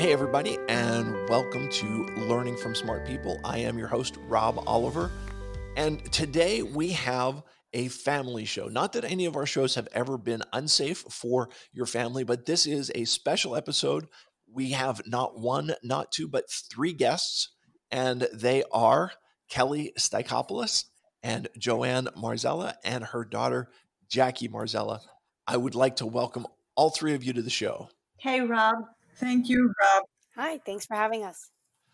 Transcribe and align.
Hey, 0.00 0.14
everybody, 0.14 0.56
and 0.66 1.28
welcome 1.28 1.68
to 1.68 2.06
Learning 2.16 2.56
from 2.56 2.74
Smart 2.74 3.06
People. 3.06 3.38
I 3.44 3.58
am 3.58 3.76
your 3.76 3.86
host, 3.86 4.16
Rob 4.28 4.64
Oliver, 4.66 5.10
and 5.76 6.02
today 6.10 6.62
we 6.62 6.92
have 6.92 7.42
a 7.74 7.88
family 7.88 8.46
show. 8.46 8.68
Not 8.68 8.94
that 8.94 9.04
any 9.04 9.26
of 9.26 9.36
our 9.36 9.44
shows 9.44 9.74
have 9.74 9.88
ever 9.92 10.16
been 10.16 10.42
unsafe 10.54 11.00
for 11.10 11.50
your 11.74 11.84
family, 11.84 12.24
but 12.24 12.46
this 12.46 12.66
is 12.66 12.90
a 12.94 13.04
special 13.04 13.54
episode. 13.54 14.08
We 14.50 14.70
have 14.70 15.02
not 15.06 15.38
one, 15.38 15.74
not 15.82 16.12
two, 16.12 16.28
but 16.28 16.50
three 16.50 16.94
guests, 16.94 17.50
and 17.90 18.26
they 18.32 18.64
are 18.72 19.12
Kelly 19.50 19.92
Stykopoulos 19.98 20.86
and 21.22 21.46
Joanne 21.58 22.08
Marzella 22.16 22.72
and 22.84 23.04
her 23.04 23.22
daughter, 23.22 23.68
Jackie 24.08 24.48
Marzella. 24.48 25.00
I 25.46 25.58
would 25.58 25.74
like 25.74 25.96
to 25.96 26.06
welcome 26.06 26.46
all 26.74 26.88
three 26.88 27.12
of 27.12 27.22
you 27.22 27.34
to 27.34 27.42
the 27.42 27.50
show. 27.50 27.90
Hey, 28.16 28.40
Rob. 28.40 28.86
Thank 29.20 29.50
you, 29.50 29.66
Rob. 29.66 30.04
Hi, 30.36 30.58
thanks 30.64 30.86
for 30.86 30.94
having 30.94 31.24
us. 31.24 31.50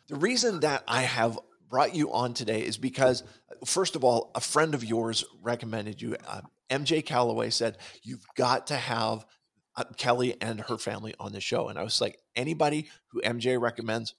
The 0.08 0.14
reason 0.14 0.60
that 0.60 0.84
I 0.86 1.02
have 1.02 1.38
brought 1.68 1.94
you 1.94 2.12
on 2.12 2.34
today 2.34 2.62
is 2.64 2.76
because, 2.76 3.24
first 3.64 3.96
of 3.96 4.04
all, 4.04 4.30
a 4.36 4.40
friend 4.40 4.74
of 4.74 4.84
yours 4.84 5.24
recommended 5.42 6.00
you. 6.00 6.16
Uh, 6.26 6.42
MJ 6.70 7.04
Calloway 7.04 7.50
said, 7.50 7.78
You've 8.04 8.24
got 8.36 8.68
to 8.68 8.76
have 8.76 9.26
uh, 9.74 9.84
Kelly 9.96 10.40
and 10.40 10.60
her 10.60 10.78
family 10.78 11.14
on 11.18 11.32
the 11.32 11.40
show. 11.40 11.68
And 11.68 11.78
I 11.78 11.82
was 11.82 12.00
like, 12.00 12.18
Anybody 12.36 12.88
who 13.08 13.20
MJ 13.22 13.60
recommends 13.60 14.14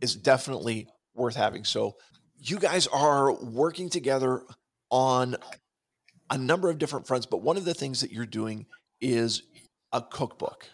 is 0.00 0.16
definitely 0.16 0.88
worth 1.14 1.36
having. 1.36 1.64
So 1.64 1.96
you 2.36 2.58
guys 2.58 2.88
are 2.88 3.32
working 3.32 3.88
together 3.88 4.42
on 4.90 5.36
a 6.30 6.38
number 6.38 6.68
of 6.68 6.78
different 6.78 7.06
fronts, 7.06 7.26
but 7.26 7.42
one 7.42 7.56
of 7.56 7.64
the 7.64 7.74
things 7.74 8.00
that 8.00 8.10
you're 8.10 8.26
doing 8.26 8.66
is 9.00 9.42
a 9.92 10.02
cookbook. 10.02 10.66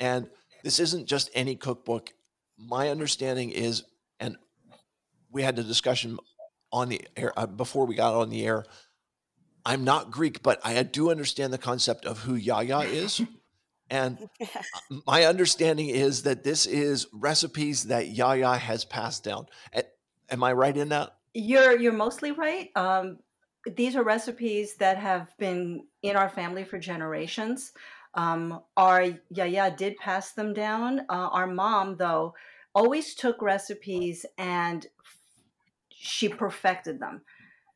And 0.00 0.28
this 0.62 0.80
isn't 0.80 1.06
just 1.06 1.30
any 1.34 1.56
cookbook. 1.56 2.12
My 2.58 2.90
understanding 2.90 3.50
is, 3.50 3.84
and 4.18 4.36
we 5.30 5.42
had 5.42 5.56
the 5.56 5.62
discussion 5.62 6.18
on 6.72 6.88
the 6.88 7.00
air 7.16 7.32
uh, 7.38 7.46
before 7.46 7.86
we 7.86 7.94
got 7.94 8.14
on 8.14 8.30
the 8.30 8.44
air. 8.44 8.64
I'm 9.64 9.84
not 9.84 10.10
Greek, 10.10 10.42
but 10.42 10.60
I 10.64 10.82
do 10.82 11.10
understand 11.10 11.52
the 11.52 11.58
concept 11.58 12.06
of 12.06 12.18
who 12.20 12.34
Yaya 12.34 12.80
is. 12.80 13.20
And 13.92 14.28
my 15.04 15.24
understanding 15.24 15.88
is 15.88 16.22
that 16.22 16.44
this 16.44 16.64
is 16.64 17.08
recipes 17.12 17.84
that 17.84 18.08
Yaya 18.08 18.56
has 18.56 18.84
passed 18.84 19.24
down. 19.24 19.46
Am 20.30 20.44
I 20.44 20.52
right 20.52 20.76
in 20.76 20.90
that? 20.90 21.16
You're 21.34 21.76
you're 21.76 21.92
mostly 21.92 22.30
right. 22.30 22.70
Um, 22.76 23.18
these 23.76 23.96
are 23.96 24.02
recipes 24.02 24.76
that 24.76 24.96
have 24.96 25.36
been 25.38 25.84
in 26.02 26.16
our 26.16 26.28
family 26.28 26.64
for 26.64 26.78
generations. 26.78 27.72
Um, 28.14 28.60
our 28.76 29.06
Yaya 29.30 29.74
did 29.76 29.96
pass 29.98 30.32
them 30.32 30.52
down. 30.52 31.00
Uh, 31.08 31.28
our 31.32 31.46
mom, 31.46 31.96
though, 31.96 32.34
always 32.74 33.14
took 33.14 33.40
recipes 33.42 34.26
and 34.38 34.86
she 35.90 36.28
perfected 36.28 37.00
them. 37.00 37.22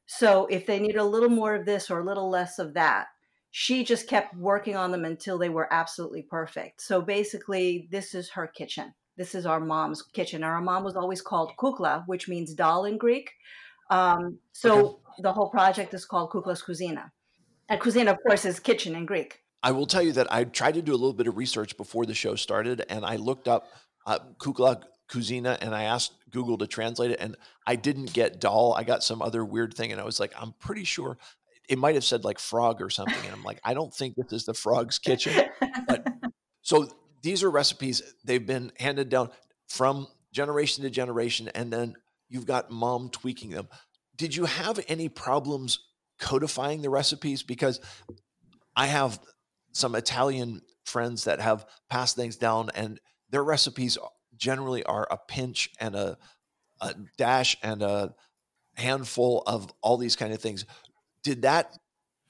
So 0.07 0.47
if 0.47 0.67
they 0.67 0.79
need 0.79 0.97
a 0.97 1.05
little 1.05 1.29
more 1.29 1.55
of 1.55 1.67
this 1.67 1.91
or 1.91 2.01
a 2.01 2.05
little 2.05 2.29
less 2.29 2.59
of 2.59 2.75
that, 2.75 3.09
she 3.51 3.85
just 3.85 4.09
kept 4.09 4.37
working 4.37 4.75
on 4.75 4.91
them 4.91 5.05
until 5.05 5.39
they 5.39 5.49
were 5.49 5.73
absolutely 5.73 6.23
perfect. 6.23 6.81
So 6.81 7.01
basically, 7.01 7.89
this 7.91 8.15
is 8.15 8.31
her 8.31 8.49
kitchen. 8.49 8.93
This 9.17 9.35
is 9.35 9.47
our 9.47 9.61
mom's 9.61 10.03
kitchen. 10.03 10.43
Our 10.43 10.61
mom 10.61 10.83
was 10.83 10.97
always 10.97 11.23
called 11.23 11.53
kukla, 11.57 12.03
which 12.07 12.27
means 12.29 12.53
doll 12.53 12.85
in 12.85 12.99
Greek. 12.99 13.31
Um, 13.91 14.39
so 14.53 14.81
okay. 14.81 15.23
the 15.23 15.33
whole 15.33 15.51
project 15.51 15.95
is 15.95 16.05
called 16.05 16.31
Kukla's 16.31 16.63
Kouzina. 16.63 17.11
And 17.69 17.81
cuisine, 17.81 18.09
of 18.09 18.19
course, 18.27 18.45
is 18.45 18.59
kitchen 18.59 18.97
in 18.97 19.07
Greek. 19.07 19.44
I 19.65 19.71
will 19.71 19.87
tell 19.87 20.03
you 20.03 20.13
that 20.13 20.31
I 20.31 20.45
tried 20.45 20.75
to 20.75 20.83
do 20.83 20.93
a 20.93 20.93
little 20.93 21.15
bit 21.15 21.27
of 21.27 21.39
research 21.39 21.79
before 21.79 22.05
the 22.05 22.13
show 22.13 22.35
started, 22.35 22.85
and 22.91 23.03
I 23.03 23.17
looked 23.17 23.49
up 23.49 23.73
uh, 24.07 24.19
Kukla 24.39 24.83
Kouzina 25.09 25.57
and 25.63 25.75
I 25.75 25.85
asked 25.85 26.13
Google 26.31 26.59
to 26.59 26.67
translate 26.67 27.13
it, 27.13 27.19
and 27.19 27.35
I 27.67 27.77
didn't 27.77 28.13
get 28.13 28.43
doll. 28.43 28.75
I 28.75 28.85
got 28.85 29.03
some 29.03 29.23
other 29.23 29.43
weird 29.43 29.73
thing, 29.73 29.91
and 29.91 29.99
I 29.99 30.05
was 30.05 30.21
like, 30.21 30.35
I'm 30.39 30.53
pretty 30.61 30.85
sure 30.85 31.17
it 31.67 31.79
might 31.79 31.95
have 31.95 32.05
said 32.05 32.25
like 32.25 32.39
frog 32.39 32.83
or 32.83 32.91
something, 32.91 33.17
and 33.25 33.35
I'm 33.35 33.43
like, 33.43 33.59
I 33.65 33.73
don't 33.73 33.93
think 33.93 34.17
this 34.17 34.33
is 34.33 34.45
the 34.45 34.53
frog's 34.53 34.99
kitchen. 34.99 35.49
But 35.89 36.07
so 36.61 36.87
these 37.23 37.43
are 37.43 37.51
recipes 37.51 38.03
they've 38.23 38.47
been 38.47 38.71
handed 38.79 39.09
down 39.09 39.31
from 39.69 40.09
generation 40.31 40.85
to 40.85 40.91
generation, 40.91 41.51
and 41.55 41.73
then 41.73 41.97
you've 42.29 42.47
got 42.47 42.71
mom 42.71 43.09
tweaking 43.09 43.49
them. 43.49 43.69
Did 44.15 44.37
you 44.37 44.45
have 44.45 44.79
any 44.89 45.09
problems 45.09 45.79
codifying 46.19 46.83
the 46.83 46.91
recipes? 46.91 47.43
Because 47.43 47.81
I 48.77 48.87
have 48.87 49.19
some 49.75 49.95
Italian 49.95 50.63
friends 50.85 51.25
that 51.25 51.41
have 51.41 51.67
passed 51.91 52.17
things 52.17 52.37
down, 52.37 52.71
and 52.75 53.01
their 53.31 53.45
recipes 53.45 53.99
generally 54.37 54.83
are 54.85 55.07
a 55.11 55.19
pinch 55.29 55.71
and 55.79 55.95
a, 55.95 56.17
a 56.81 56.95
dash 57.19 57.57
and 57.63 57.83
a 57.83 58.15
handful 58.77 59.43
of 59.47 59.73
all 59.83 59.97
these 59.97 60.17
kind 60.17 60.33
of 60.33 60.41
things. 60.41 60.65
Did 61.23 61.43
that? 61.43 61.77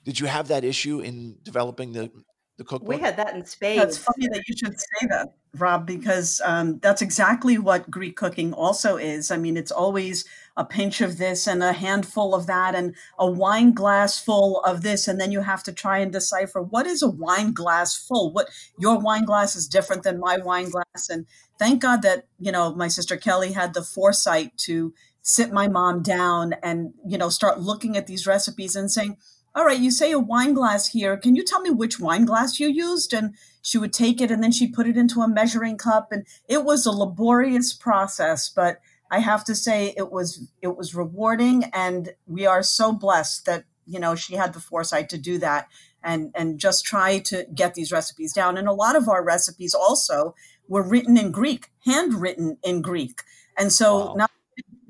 Did 0.05 0.21
you 0.21 0.27
have 0.27 0.49
that 0.49 0.65
issue 0.65 1.01
in 1.01 1.39
developing 1.43 1.93
the 1.93 2.11
the 2.57 2.65
cookbook? 2.65 2.89
We 2.89 2.99
had 2.99 3.17
that 3.17 3.35
in 3.35 3.45
Spain. 3.45 3.79
That's 3.79 3.99
funny 3.99 4.29
that 4.29 4.43
you 4.49 4.57
should 4.57 4.79
say 4.79 5.07
that, 5.11 5.35
Rob, 5.57 5.87
because 5.87 6.41
um, 6.45 6.79
that's 6.79 7.03
exactly 7.03 7.59
what 7.59 7.91
Greek 7.91 8.17
cooking 8.17 8.53
also 8.53 8.97
is. 8.97 9.31
I 9.31 9.37
mean, 9.37 9.57
it's 9.57 9.73
always 9.73 10.25
a 10.57 10.65
pinch 10.65 11.01
of 11.01 11.19
this 11.19 11.47
and 11.47 11.63
a 11.63 11.73
handful 11.73 12.35
of 12.35 12.47
that 12.47 12.75
and 12.75 12.95
a 13.19 13.29
wine 13.29 13.73
glass 13.73 14.19
full 14.19 14.61
of 14.61 14.83
this 14.83 15.09
and 15.09 15.21
then 15.21 15.33
you 15.33 15.41
have 15.41 15.63
to 15.65 15.73
try 15.73 15.99
and 15.99 16.13
decipher 16.13 16.63
what 16.63 16.87
is 16.87 17.03
a 17.03 17.11
wine 17.11 17.53
glass 17.53 17.97
full 17.97 18.33
what 18.33 18.49
your 18.79 18.99
wine 18.99 19.25
glass 19.25 19.57
is 19.57 19.67
different 19.67 20.05
than 20.05 20.21
my 20.21 20.39
wine 20.39 20.71
glass 20.71 21.09
and 21.11 21.27
thank 21.59 21.83
god 21.83 22.03
that 22.03 22.27
you 22.39 22.53
know 22.53 22.73
my 22.75 22.87
sister 22.87 23.17
kelly 23.17 23.53
had 23.53 23.75
the 23.75 23.83
foresight 23.83 24.57
to 24.57 24.95
sit 25.23 25.53
my 25.53 25.67
mom 25.67 26.03
down 26.03 26.55
and 26.63 26.93
you 27.05 27.19
know 27.19 27.29
start 27.29 27.61
looking 27.61 27.97
at 27.97 28.07
these 28.07 28.27
recipes 28.27 28.77
and 28.77 28.93
saying 28.93 29.17
all 29.55 29.65
right, 29.65 29.79
you 29.79 29.91
say 29.91 30.11
a 30.11 30.19
wine 30.19 30.53
glass 30.53 30.89
here. 30.89 31.17
Can 31.17 31.37
you 31.37 31.45
tell 31.45 31.61
me 31.61 31.71
which 31.71 32.01
wine 32.01 32.25
glass 32.25 32.59
you 32.59 32.69
used? 32.69 33.13
And 33.13 33.35
she 33.63 33.79
would 33.79 33.93
take 33.93 34.21
it 34.21 34.31
and 34.31 34.43
then 34.43 34.53
she 34.53 34.67
put 34.67 34.87
it 34.87 34.97
into 34.97 35.21
a 35.21 35.29
measuring 35.29 35.79
cup. 35.79 36.11
And 36.11 36.27
it 36.49 36.65
was 36.65 36.87
a 36.87 36.91
laborious 36.91 37.73
process, 37.73 38.49
but 38.49 38.81
I 39.11 39.21
have 39.21 39.45
to 39.45 39.55
say 39.55 39.95
it 39.97 40.11
was 40.11 40.49
it 40.61 40.77
was 40.77 40.95
rewarding 40.95 41.65
and 41.73 42.15
we 42.27 42.47
are 42.47 42.63
so 42.63 42.93
blessed 42.93 43.47
that, 43.47 43.65
you 43.87 44.01
know, 44.01 44.17
she 44.17 44.35
had 44.35 44.53
the 44.55 44.61
foresight 44.61 45.09
to 45.11 45.19
do 45.19 45.39
that 45.39 45.69
and 46.03 46.33
and 46.35 46.59
just 46.59 46.85
try 46.85 47.19
to 47.21 47.47
get 47.55 47.75
these 47.75 47.93
recipes 47.93 48.33
down. 48.33 48.59
And 48.59 48.67
a 48.67 48.73
lot 48.73 48.97
of 48.97 49.09
our 49.09 49.23
recipes 49.25 49.73
also 49.73 50.35
were 50.67 50.87
written 50.87 51.17
in 51.17 51.31
Greek, 51.31 51.71
handwritten 51.85 52.59
in 52.65 52.83
Greek. 52.83 53.23
And 53.57 53.73
so 53.73 54.07
wow. 54.07 54.15
not 54.15 54.31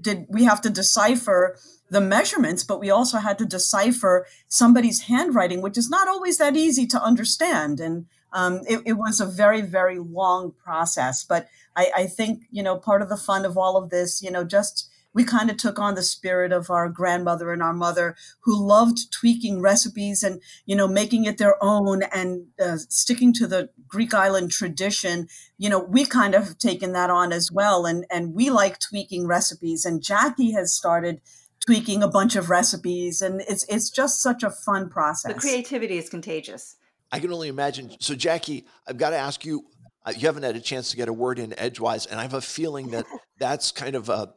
did 0.00 0.26
we 0.28 0.44
have 0.44 0.60
to 0.62 0.70
decipher 0.70 1.58
the 1.94 2.00
measurements, 2.00 2.64
but 2.64 2.80
we 2.80 2.90
also 2.90 3.18
had 3.18 3.38
to 3.38 3.46
decipher 3.46 4.26
somebody's 4.48 5.02
handwriting, 5.02 5.62
which 5.62 5.78
is 5.78 5.88
not 5.88 6.08
always 6.08 6.38
that 6.38 6.56
easy 6.56 6.86
to 6.88 7.02
understand. 7.02 7.80
And 7.80 8.06
um, 8.32 8.62
it, 8.68 8.82
it, 8.84 8.94
was 8.94 9.20
a 9.20 9.26
very, 9.26 9.60
very 9.60 10.00
long 10.00 10.52
process. 10.52 11.22
But 11.24 11.48
I, 11.76 11.90
I 11.96 12.06
think, 12.06 12.42
you 12.50 12.64
know, 12.64 12.76
part 12.76 13.00
of 13.00 13.08
the 13.08 13.16
fun 13.16 13.44
of 13.44 13.56
all 13.56 13.76
of 13.76 13.90
this, 13.90 14.20
you 14.20 14.30
know, 14.30 14.42
just 14.42 14.90
we 15.14 15.22
kind 15.22 15.48
of 15.48 15.56
took 15.56 15.78
on 15.78 15.94
the 15.94 16.02
spirit 16.02 16.52
of 16.52 16.68
our 16.68 16.88
grandmother 16.88 17.52
and 17.52 17.62
our 17.62 17.72
mother 17.72 18.16
who 18.40 18.60
loved 18.60 19.12
tweaking 19.12 19.60
recipes 19.60 20.22
and 20.22 20.42
you 20.66 20.74
know 20.74 20.88
making 20.88 21.24
it 21.24 21.38
their 21.38 21.62
own 21.62 22.02
and 22.12 22.46
uh, 22.60 22.76
sticking 22.88 23.32
to 23.32 23.46
the 23.46 23.70
greek 23.86 24.12
island 24.12 24.50
tradition 24.50 25.28
you 25.56 25.70
know 25.70 25.78
we 25.78 26.04
kind 26.04 26.34
of 26.34 26.44
have 26.44 26.58
taken 26.58 26.92
that 26.92 27.10
on 27.10 27.32
as 27.32 27.50
well 27.50 27.86
and 27.86 28.04
and 28.10 28.34
we 28.34 28.50
like 28.50 28.78
tweaking 28.80 29.26
recipes 29.26 29.84
and 29.84 30.02
jackie 30.02 30.50
has 30.50 30.74
started 30.74 31.20
tweaking 31.66 32.02
a 32.02 32.08
bunch 32.08 32.36
of 32.36 32.50
recipes 32.50 33.22
and 33.22 33.40
it's 33.48 33.64
it's 33.68 33.90
just 33.90 34.22
such 34.22 34.42
a 34.42 34.50
fun 34.50 34.88
process. 34.88 35.32
The 35.32 35.38
creativity 35.38 35.98
is 35.98 36.08
contagious. 36.08 36.76
I 37.12 37.20
can 37.20 37.32
only 37.32 37.48
imagine. 37.48 37.92
So 38.00 38.14
Jackie, 38.14 38.66
I've 38.86 38.98
got 38.98 39.10
to 39.10 39.16
ask 39.16 39.44
you 39.44 39.64
uh, 40.04 40.12
you 40.16 40.26
haven't 40.26 40.42
had 40.42 40.56
a 40.56 40.60
chance 40.60 40.90
to 40.90 40.96
get 40.96 41.08
a 41.08 41.12
word 41.12 41.38
in 41.38 41.58
edgewise 41.58 42.06
and 42.06 42.18
I 42.18 42.22
have 42.22 42.34
a 42.34 42.40
feeling 42.40 42.90
that 42.90 43.06
that's 43.38 43.72
kind 43.72 43.94
of 43.94 44.08
a 44.08 44.34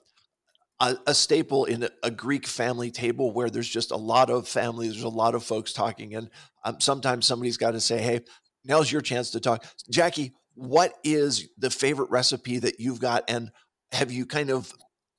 a, 0.80 0.96
a 1.08 1.14
staple 1.14 1.66
in 1.66 1.84
a, 1.84 1.90
a, 2.04 2.12
Greek 2.12 2.46
family 2.46 2.92
table 2.92 3.32
where 3.34 3.50
there's 3.50 3.68
just 3.68 3.92
a 3.92 3.98
lot 3.98 4.30
of 4.30 4.48
families, 4.48 4.92
there's 4.92 5.04
a 5.04 5.10
lot 5.10 5.34
of 5.34 5.44
folks 5.44 5.74
talking, 5.74 6.14
and 6.14 6.30
um, 6.64 6.80
sometimes 6.80 7.26
somebody's 7.26 7.58
got 7.58 7.72
to 7.72 7.82
say, 7.82 8.00
"Hey, 8.00 8.22
now's 8.64 8.92
your 8.92 9.02
chance 9.02 9.32
to 9.32 9.40
talk." 9.40 9.66
Jackie, 9.90 10.34
what 10.54 10.94
is 11.04 11.50
the 11.58 11.70
favorite 11.70 12.10
recipe 12.12 12.60
that 12.60 12.80
you've 12.80 13.00
got, 13.00 13.24
and 13.28 13.52
have 13.92 14.12
you 14.12 14.26
kind 14.26 14.52
of 14.52 14.72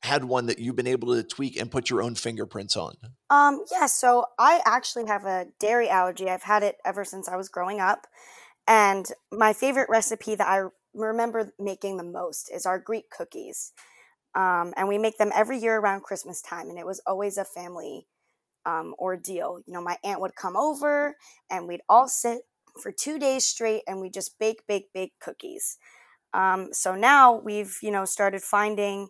had 0.02 0.24
one 0.24 0.46
that 0.46 0.58
you've 0.58 0.76
been 0.76 0.86
able 0.86 1.14
to 1.14 1.22
tweak 1.22 1.60
and 1.60 1.70
put 1.70 1.90
your 1.90 2.02
own 2.02 2.14
fingerprints 2.14 2.76
on? 2.76 2.94
Um, 3.30 3.64
yeah, 3.72 3.86
so 3.86 4.26
I 4.38 4.60
actually 4.64 5.06
have 5.06 5.24
a 5.24 5.46
dairy 5.58 5.88
allergy. 5.88 6.28
I've 6.28 6.42
had 6.42 6.62
it 6.62 6.76
ever 6.84 7.04
since 7.04 7.28
I 7.28 7.36
was 7.36 7.48
growing 7.48 7.80
up. 7.80 8.06
And 8.66 9.06
my 9.32 9.52
favorite 9.52 9.88
recipe 9.88 10.34
that 10.34 10.46
I 10.46 10.68
remember 10.94 11.52
making 11.58 11.96
the 11.96 12.04
most 12.04 12.50
is 12.54 12.66
our 12.66 12.78
Greek 12.78 13.10
cookies. 13.10 13.72
Um, 14.34 14.72
and 14.76 14.88
we 14.88 14.98
make 14.98 15.18
them 15.18 15.32
every 15.34 15.58
year 15.58 15.78
around 15.78 16.02
Christmas 16.02 16.40
time. 16.42 16.68
And 16.68 16.78
it 16.78 16.86
was 16.86 17.00
always 17.06 17.38
a 17.38 17.44
family 17.44 18.06
um, 18.66 18.94
ordeal. 18.98 19.60
You 19.66 19.72
know, 19.72 19.82
my 19.82 19.96
aunt 20.04 20.20
would 20.20 20.36
come 20.36 20.56
over 20.56 21.16
and 21.50 21.66
we'd 21.66 21.80
all 21.88 22.08
sit 22.08 22.42
for 22.80 22.92
two 22.92 23.18
days 23.18 23.44
straight 23.44 23.82
and 23.86 24.00
we 24.00 24.10
just 24.10 24.38
bake, 24.38 24.66
bake, 24.68 24.92
bake 24.92 25.14
cookies. 25.20 25.78
Um, 26.34 26.68
so 26.72 26.94
now 26.94 27.34
we've, 27.34 27.78
you 27.82 27.90
know, 27.90 28.04
started 28.04 28.42
finding 28.42 29.08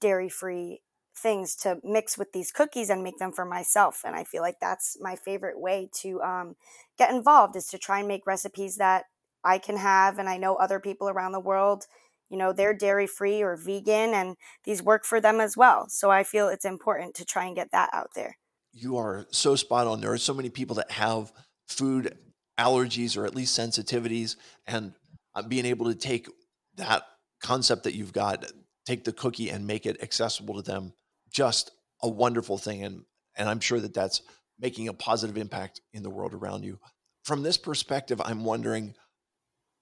dairy 0.00 0.28
free 0.28 0.80
things 1.16 1.56
to 1.56 1.78
mix 1.82 2.16
with 2.16 2.32
these 2.32 2.52
cookies 2.52 2.90
and 2.90 3.02
make 3.02 3.18
them 3.18 3.32
for 3.32 3.44
myself. 3.44 4.02
And 4.04 4.14
I 4.14 4.24
feel 4.24 4.42
like 4.42 4.60
that's 4.60 4.96
my 5.00 5.16
favorite 5.16 5.60
way 5.60 5.90
to 6.00 6.20
um, 6.22 6.56
get 6.96 7.10
involved 7.10 7.56
is 7.56 7.66
to 7.68 7.78
try 7.78 7.98
and 7.98 8.08
make 8.08 8.26
recipes 8.26 8.76
that 8.76 9.04
I 9.44 9.58
can 9.58 9.76
have. 9.76 10.18
And 10.18 10.28
I 10.28 10.36
know 10.36 10.56
other 10.56 10.80
people 10.80 11.08
around 11.08 11.32
the 11.32 11.40
world, 11.40 11.86
you 12.30 12.36
know, 12.36 12.52
they're 12.52 12.74
dairy 12.74 13.06
free 13.06 13.42
or 13.42 13.56
vegan 13.56 14.14
and 14.14 14.36
these 14.64 14.82
work 14.82 15.04
for 15.04 15.20
them 15.20 15.40
as 15.40 15.56
well. 15.56 15.86
So 15.88 16.10
I 16.10 16.24
feel 16.24 16.48
it's 16.48 16.64
important 16.64 17.14
to 17.16 17.24
try 17.24 17.46
and 17.46 17.56
get 17.56 17.72
that 17.72 17.90
out 17.92 18.10
there. 18.14 18.36
You 18.72 18.96
are 18.98 19.26
so 19.30 19.56
spot 19.56 19.86
on. 19.86 20.00
There 20.00 20.12
are 20.12 20.18
so 20.18 20.34
many 20.34 20.50
people 20.50 20.76
that 20.76 20.90
have 20.90 21.32
food 21.68 22.16
allergies 22.58 23.16
or 23.16 23.24
at 23.24 23.34
least 23.34 23.58
sensitivities 23.58 24.36
and 24.66 24.92
uh, 25.34 25.42
being 25.42 25.64
able 25.64 25.86
to 25.86 25.94
take 25.94 26.28
that 26.76 27.02
concept 27.40 27.84
that 27.84 27.94
you've 27.94 28.12
got 28.12 28.44
take 28.88 29.04
the 29.04 29.12
cookie 29.12 29.50
and 29.50 29.66
make 29.66 29.84
it 29.84 30.02
accessible 30.02 30.54
to 30.54 30.62
them 30.62 30.94
just 31.30 31.72
a 32.02 32.08
wonderful 32.08 32.56
thing. 32.56 32.82
And 32.84 33.04
and 33.36 33.48
i'm 33.48 33.60
sure 33.60 33.78
that 33.78 33.94
that's 33.94 34.22
making 34.58 34.88
a 34.88 34.94
positive 34.94 35.36
impact 35.36 35.80
in 35.92 36.02
the 36.02 36.10
world 36.10 36.34
around 36.34 36.64
you. 36.64 36.78
From 37.24 37.42
this 37.42 37.58
perspective 37.58 38.20
i'm 38.24 38.44
wondering 38.44 38.94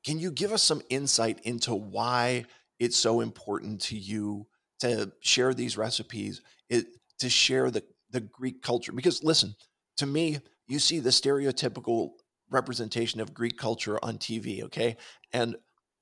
can 0.05 0.19
you 0.19 0.31
give 0.31 0.53
us 0.53 0.63
some 0.63 0.83
insight 0.89 1.41
into 1.45 1.75
why 1.75 2.45
it's 2.79 2.97
so 2.97 3.21
important 3.21 3.81
to 3.83 3.97
you 3.97 4.47
to 4.81 5.11
share 5.21 5.55
these 5.55 5.77
recipes 5.77 6.43
it, 6.69 6.87
to 7.19 7.29
share 7.29 7.71
the, 7.71 7.83
the 8.11 8.21
greek 8.21 8.63
culture? 8.63 8.93
Because 8.93 9.23
listen 9.23 9.55
to 9.99 10.07
me 10.07 10.41
you 10.67 10.81
see 10.81 10.99
the 10.99 11.11
stereotypical 11.11 12.11
representation 12.51 13.21
of 13.21 13.33
greek 13.33 13.57
culture 13.57 14.05
on 14.05 14.19
tv 14.19 14.65
okay? 14.65 14.97
And 15.33 15.55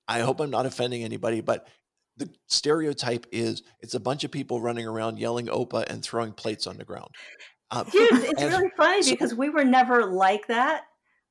i 0.09 0.21
hope 0.21 0.41
i'm 0.41 0.51
not 0.51 0.65
offending 0.65 1.05
anybody 1.05 1.43
but 1.43 1.69
the 2.17 2.31
stereotype 2.47 3.27
is 3.33 3.63
it's 3.81 3.95
a 3.95 4.01
bunch 4.01 4.25
of 4.25 4.31
people 4.31 4.61
running 4.61 4.87
around 4.87 5.19
yelling 5.19 5.47
opa 5.47 5.85
and 5.89 6.03
throwing 6.03 6.33
plates 6.33 6.67
on 6.67 6.77
the 6.77 6.85
ground. 6.85 7.11
Um, 7.71 7.89
Dude, 7.91 8.09
it's 8.13 8.43
and, 8.43 8.53
really 8.53 8.71
funny 8.77 9.03
so, 9.03 9.11
because 9.13 9.35
we 9.35 9.49
were 9.49 9.65
never 9.65 10.05
like 10.05 10.47
that. 10.47 10.83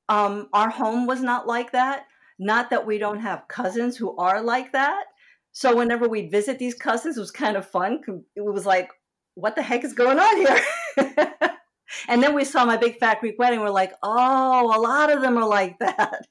Um, 0.10 0.50
our 0.52 0.70
home 0.70 1.06
was 1.06 1.22
not 1.22 1.48
like 1.48 1.72
that. 1.72 2.08
Not 2.40 2.70
that 2.72 2.86
we 2.86 2.98
don't 2.98 3.20
have 3.20 3.48
cousins 3.48 3.96
who 3.96 4.18
are 4.18 4.42
like 4.42 4.74
that. 4.74 5.06
So 5.54 5.76
whenever 5.76 6.10
we'd 6.10 6.32
visit 6.32 6.60
these 6.60 6.74
cousins, 6.74 7.16
it 7.16 7.20
was 7.20 7.32
kind 7.32 7.56
of 7.56 7.66
fun. 7.66 8.02
It 8.36 8.42
was 8.42 8.66
like, 8.66 8.90
what 9.36 9.56
the 9.56 9.62
heck 9.62 9.86
is 9.86 9.94
going 9.94 10.20
on 10.20 10.38
here? 10.38 10.60
and 12.10 12.22
then 12.22 12.34
we 12.36 12.44
saw 12.44 12.66
my 12.66 12.76
big 12.76 12.98
fat 12.98 13.22
Greek 13.22 13.38
wedding. 13.38 13.62
We're 13.62 13.70
like, 13.70 13.94
oh, 14.02 14.76
a 14.76 14.80
lot 14.82 15.12
of 15.12 15.22
them 15.22 15.38
are 15.38 15.48
like 15.48 15.78
that. 15.80 16.26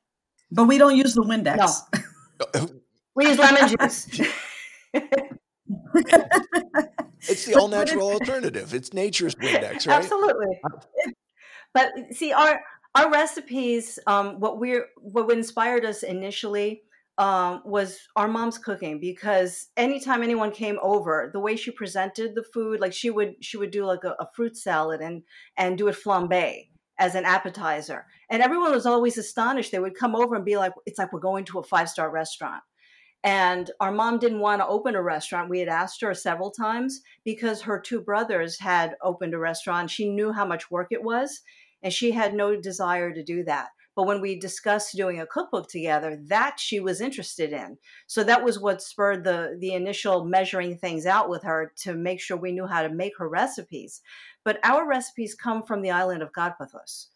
But 0.50 0.64
we 0.64 0.76
don't 0.76 0.96
use 0.96 1.14
the 1.14 1.22
Windex. 1.22 1.78
No. 2.54 2.68
We 3.14 3.28
use 3.28 3.38
lemon 3.38 3.68
juice. 3.80 4.20
it's 7.28 7.46
the 7.46 7.54
all 7.58 7.68
natural 7.68 8.10
alternative. 8.10 8.74
It's 8.74 8.92
nature's 8.92 9.34
Windex, 9.36 9.86
right? 9.86 9.98
Absolutely. 9.98 10.60
But 11.74 11.92
see, 12.10 12.32
our 12.32 12.60
our 12.94 13.10
recipes, 13.10 13.98
um, 14.06 14.38
what 14.40 14.58
we're 14.58 14.86
what 14.96 15.30
inspired 15.32 15.84
us 15.84 16.02
initially 16.02 16.82
um, 17.18 17.62
was 17.64 17.98
our 18.16 18.28
mom's 18.28 18.58
cooking 18.58 18.98
because 18.98 19.68
anytime 19.76 20.22
anyone 20.22 20.50
came 20.50 20.78
over, 20.82 21.30
the 21.32 21.40
way 21.40 21.56
she 21.56 21.70
presented 21.70 22.34
the 22.34 22.42
food, 22.42 22.80
like 22.80 22.92
she 22.92 23.10
would 23.10 23.34
she 23.40 23.56
would 23.56 23.70
do 23.70 23.84
like 23.84 24.04
a, 24.04 24.14
a 24.18 24.28
fruit 24.34 24.56
salad 24.56 25.00
and 25.00 25.22
and 25.56 25.78
do 25.78 25.88
it 25.88 25.96
flambe 25.96 26.68
as 26.98 27.14
an 27.14 27.24
appetizer, 27.24 28.06
and 28.30 28.42
everyone 28.42 28.72
was 28.72 28.86
always 28.86 29.18
astonished. 29.18 29.72
They 29.72 29.78
would 29.78 29.94
come 29.94 30.14
over 30.14 30.34
and 30.34 30.44
be 30.44 30.56
like, 30.56 30.72
"It's 30.86 30.98
like 30.98 31.12
we're 31.12 31.20
going 31.20 31.44
to 31.46 31.58
a 31.58 31.62
five 31.62 31.88
star 31.88 32.10
restaurant." 32.10 32.62
And 33.24 33.70
our 33.78 33.92
mom 33.92 34.18
didn't 34.18 34.40
want 34.40 34.60
to 34.60 34.66
open 34.66 34.96
a 34.96 35.02
restaurant. 35.02 35.48
We 35.48 35.60
had 35.60 35.68
asked 35.68 36.00
her 36.00 36.12
several 36.12 36.50
times 36.50 37.02
because 37.24 37.62
her 37.62 37.78
two 37.78 38.00
brothers 38.00 38.58
had 38.58 38.96
opened 39.00 39.34
a 39.34 39.38
restaurant. 39.38 39.90
She 39.90 40.10
knew 40.10 40.32
how 40.32 40.44
much 40.44 40.70
work 40.70 40.88
it 40.90 41.04
was, 41.04 41.42
and 41.82 41.92
she 41.92 42.10
had 42.10 42.34
no 42.34 42.56
desire 42.60 43.12
to 43.12 43.22
do 43.22 43.44
that. 43.44 43.68
But 43.94 44.06
when 44.06 44.22
we 44.22 44.38
discussed 44.38 44.96
doing 44.96 45.20
a 45.20 45.26
cookbook 45.26 45.68
together, 45.68 46.18
that 46.28 46.58
she 46.58 46.80
was 46.80 47.00
interested 47.00 47.52
in. 47.52 47.76
So 48.06 48.24
that 48.24 48.42
was 48.42 48.58
what 48.58 48.82
spurred 48.82 49.22
the 49.22 49.56
the 49.60 49.72
initial 49.74 50.24
measuring 50.24 50.78
things 50.78 51.04
out 51.04 51.28
with 51.28 51.42
her 51.42 51.72
to 51.82 51.94
make 51.94 52.20
sure 52.20 52.36
we 52.36 52.52
knew 52.52 52.66
how 52.66 52.82
to 52.82 52.88
make 52.88 53.12
her 53.18 53.28
recipes. 53.28 54.00
But 54.44 54.58
our 54.64 54.88
recipes 54.88 55.34
come 55.34 55.62
from 55.62 55.82
the 55.82 55.90
island 55.90 56.22
of 56.22 56.32
Karpathos. 56.32 57.08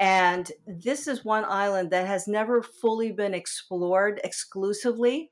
And 0.00 0.50
this 0.66 1.06
is 1.06 1.24
one 1.24 1.44
island 1.44 1.90
that 1.92 2.08
has 2.08 2.26
never 2.26 2.62
fully 2.62 3.12
been 3.12 3.32
explored 3.32 4.20
exclusively 4.24 5.30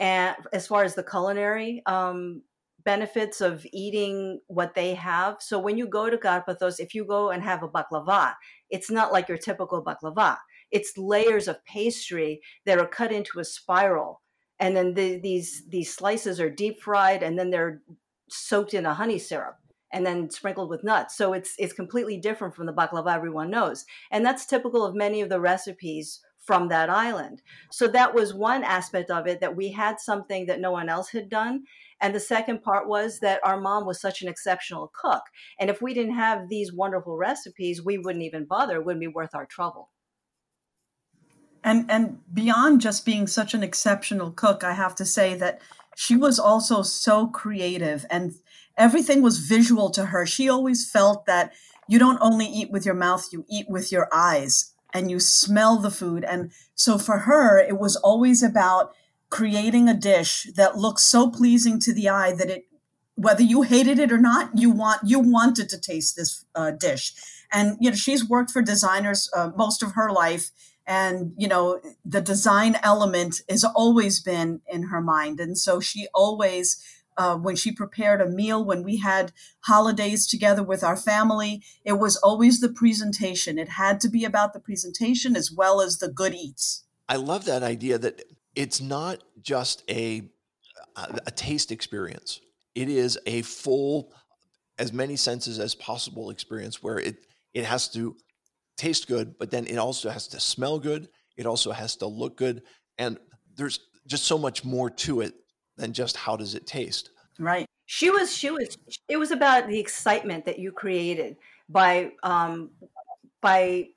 and 0.00 0.36
as 0.52 0.66
far 0.66 0.84
as 0.84 0.94
the 0.94 1.02
culinary 1.02 1.82
um, 1.86 2.42
benefits 2.84 3.40
of 3.40 3.64
eating 3.72 4.40
what 4.48 4.74
they 4.74 4.94
have. 4.94 5.36
So 5.40 5.58
when 5.58 5.78
you 5.78 5.86
go 5.86 6.10
to 6.10 6.16
Karpathos, 6.16 6.80
if 6.80 6.94
you 6.94 7.04
go 7.04 7.30
and 7.30 7.42
have 7.42 7.62
a 7.62 7.68
baklava, 7.68 8.34
it's 8.70 8.90
not 8.90 9.12
like 9.12 9.28
your 9.28 9.38
typical 9.38 9.84
baklava. 9.84 10.38
It's 10.70 10.96
layers 10.96 11.48
of 11.48 11.64
pastry 11.64 12.40
that 12.66 12.78
are 12.78 12.86
cut 12.86 13.12
into 13.12 13.38
a 13.38 13.44
spiral, 13.44 14.22
and 14.58 14.76
then 14.76 14.94
the, 14.94 15.18
these 15.18 15.64
these 15.68 15.94
slices 15.94 16.40
are 16.40 16.50
deep 16.50 16.80
fried, 16.80 17.22
and 17.22 17.38
then 17.38 17.50
they're 17.50 17.82
soaked 18.30 18.72
in 18.74 18.86
a 18.86 18.94
honey 18.94 19.18
syrup 19.18 19.56
and 19.92 20.06
then 20.06 20.30
sprinkled 20.30 20.70
with 20.70 20.82
nuts. 20.82 21.16
So 21.16 21.34
it's 21.34 21.54
it's 21.58 21.74
completely 21.74 22.16
different 22.16 22.54
from 22.54 22.66
the 22.66 22.72
baklava 22.72 23.14
everyone 23.14 23.50
knows, 23.50 23.84
and 24.10 24.24
that's 24.24 24.46
typical 24.46 24.84
of 24.84 24.94
many 24.94 25.20
of 25.20 25.28
the 25.28 25.40
recipes 25.40 26.20
from 26.42 26.68
that 26.68 26.90
island. 26.90 27.40
So 27.70 27.86
that 27.88 28.14
was 28.14 28.34
one 28.34 28.64
aspect 28.64 29.10
of 29.10 29.26
it 29.26 29.40
that 29.40 29.56
we 29.56 29.70
had 29.70 30.00
something 30.00 30.46
that 30.46 30.60
no 30.60 30.72
one 30.72 30.88
else 30.88 31.10
had 31.10 31.28
done. 31.28 31.64
And 32.00 32.14
the 32.14 32.20
second 32.20 32.62
part 32.62 32.88
was 32.88 33.20
that 33.20 33.40
our 33.44 33.60
mom 33.60 33.86
was 33.86 34.00
such 34.00 34.22
an 34.22 34.28
exceptional 34.28 34.90
cook. 35.00 35.22
And 35.60 35.70
if 35.70 35.80
we 35.80 35.94
didn't 35.94 36.16
have 36.16 36.48
these 36.48 36.72
wonderful 36.72 37.16
recipes, 37.16 37.84
we 37.84 37.96
wouldn't 37.96 38.24
even 38.24 38.44
bother. 38.44 38.76
It 38.76 38.84
wouldn't 38.84 39.00
be 39.00 39.06
worth 39.06 39.34
our 39.34 39.46
trouble. 39.46 39.90
And 41.64 41.88
and 41.88 42.18
beyond 42.34 42.80
just 42.80 43.06
being 43.06 43.28
such 43.28 43.54
an 43.54 43.62
exceptional 43.62 44.32
cook, 44.32 44.64
I 44.64 44.72
have 44.72 44.96
to 44.96 45.04
say 45.04 45.36
that 45.36 45.60
she 45.94 46.16
was 46.16 46.40
also 46.40 46.82
so 46.82 47.28
creative 47.28 48.04
and 48.10 48.32
everything 48.76 49.22
was 49.22 49.38
visual 49.38 49.88
to 49.90 50.06
her. 50.06 50.26
She 50.26 50.48
always 50.48 50.90
felt 50.90 51.26
that 51.26 51.52
you 51.88 52.00
don't 52.00 52.18
only 52.20 52.46
eat 52.46 52.72
with 52.72 52.84
your 52.84 52.96
mouth, 52.96 53.28
you 53.30 53.44
eat 53.48 53.66
with 53.68 53.92
your 53.92 54.08
eyes 54.12 54.71
and 54.92 55.10
you 55.10 55.20
smell 55.20 55.78
the 55.78 55.90
food. 55.90 56.24
And 56.24 56.52
so 56.74 56.98
for 56.98 57.20
her, 57.20 57.58
it 57.58 57.78
was 57.78 57.96
always 57.96 58.42
about 58.42 58.92
creating 59.30 59.88
a 59.88 59.94
dish 59.94 60.46
that 60.56 60.76
looks 60.76 61.04
so 61.04 61.30
pleasing 61.30 61.80
to 61.80 61.94
the 61.94 62.08
eye 62.08 62.32
that 62.32 62.50
it 62.50 62.66
whether 63.14 63.42
you 63.42 63.62
hated 63.62 63.98
it 63.98 64.10
or 64.10 64.18
not 64.18 64.50
you 64.54 64.70
want 64.70 65.00
you 65.04 65.18
wanted 65.18 65.68
to 65.68 65.78
taste 65.78 66.16
this 66.16 66.44
uh, 66.54 66.70
dish. 66.70 67.12
And 67.52 67.76
you 67.80 67.90
know 67.90 67.96
she's 67.96 68.28
worked 68.28 68.50
for 68.50 68.62
designers 68.62 69.30
uh, 69.34 69.50
most 69.56 69.82
of 69.82 69.92
her 69.92 70.10
life. 70.10 70.50
And 70.86 71.32
you 71.36 71.48
know 71.48 71.80
the 72.04 72.20
design 72.20 72.78
element 72.82 73.40
has 73.48 73.64
always 73.64 74.20
been 74.20 74.60
in 74.66 74.84
her 74.84 75.00
mind. 75.00 75.40
And 75.40 75.56
so 75.56 75.80
she 75.80 76.08
always 76.14 76.82
uh, 77.16 77.36
when 77.36 77.56
she 77.56 77.72
prepared 77.72 78.20
a 78.20 78.28
meal, 78.28 78.64
when 78.64 78.82
we 78.82 78.98
had 78.98 79.32
holidays 79.60 80.26
together 80.26 80.62
with 80.62 80.82
our 80.82 80.96
family, 80.96 81.62
it 81.84 81.94
was 81.94 82.16
always 82.16 82.60
the 82.60 82.68
presentation. 82.68 83.58
It 83.58 83.70
had 83.70 84.00
to 84.00 84.08
be 84.08 84.24
about 84.24 84.52
the 84.52 84.60
presentation 84.60 85.36
as 85.36 85.50
well 85.50 85.80
as 85.80 85.98
the 85.98 86.08
good 86.08 86.34
eats. 86.34 86.84
I 87.08 87.16
love 87.16 87.44
that 87.44 87.62
idea 87.62 87.98
that 87.98 88.22
it's 88.54 88.80
not 88.80 89.22
just 89.42 89.82
a 89.90 90.22
a, 90.96 91.30
taste 91.30 91.72
experience. 91.72 92.40
It 92.74 92.88
is 92.88 93.18
a 93.26 93.42
full, 93.42 94.12
as 94.78 94.92
many 94.92 95.16
senses 95.16 95.58
as 95.58 95.74
possible 95.74 96.30
experience 96.30 96.82
where 96.82 96.98
it 96.98 97.16
it 97.54 97.64
has 97.64 97.88
to 97.90 98.16
taste 98.76 99.08
good, 99.08 99.38
but 99.38 99.50
then 99.50 99.66
it 99.66 99.76
also 99.76 100.10
has 100.10 100.28
to 100.28 100.40
smell 100.40 100.78
good. 100.78 101.08
It 101.36 101.46
also 101.46 101.72
has 101.72 101.96
to 101.96 102.06
look 102.06 102.36
good, 102.36 102.62
and 102.98 103.18
there's 103.56 103.80
just 104.06 104.24
so 104.24 104.38
much 104.38 104.64
more 104.64 104.90
to 104.90 105.20
it 105.20 105.34
than 105.76 105.92
just 105.92 106.16
how 106.16 106.36
does 106.36 106.54
it 106.54 106.66
taste. 106.66 107.10
Right. 107.38 107.66
She 107.86 108.10
was 108.10 108.34
she 108.34 108.50
was 108.50 108.78
it 109.08 109.16
was 109.16 109.30
about 109.30 109.68
the 109.68 109.78
excitement 109.78 110.44
that 110.44 110.58
you 110.58 110.72
created 110.72 111.36
by 111.68 112.12
um 112.22 112.70
by 113.40 113.88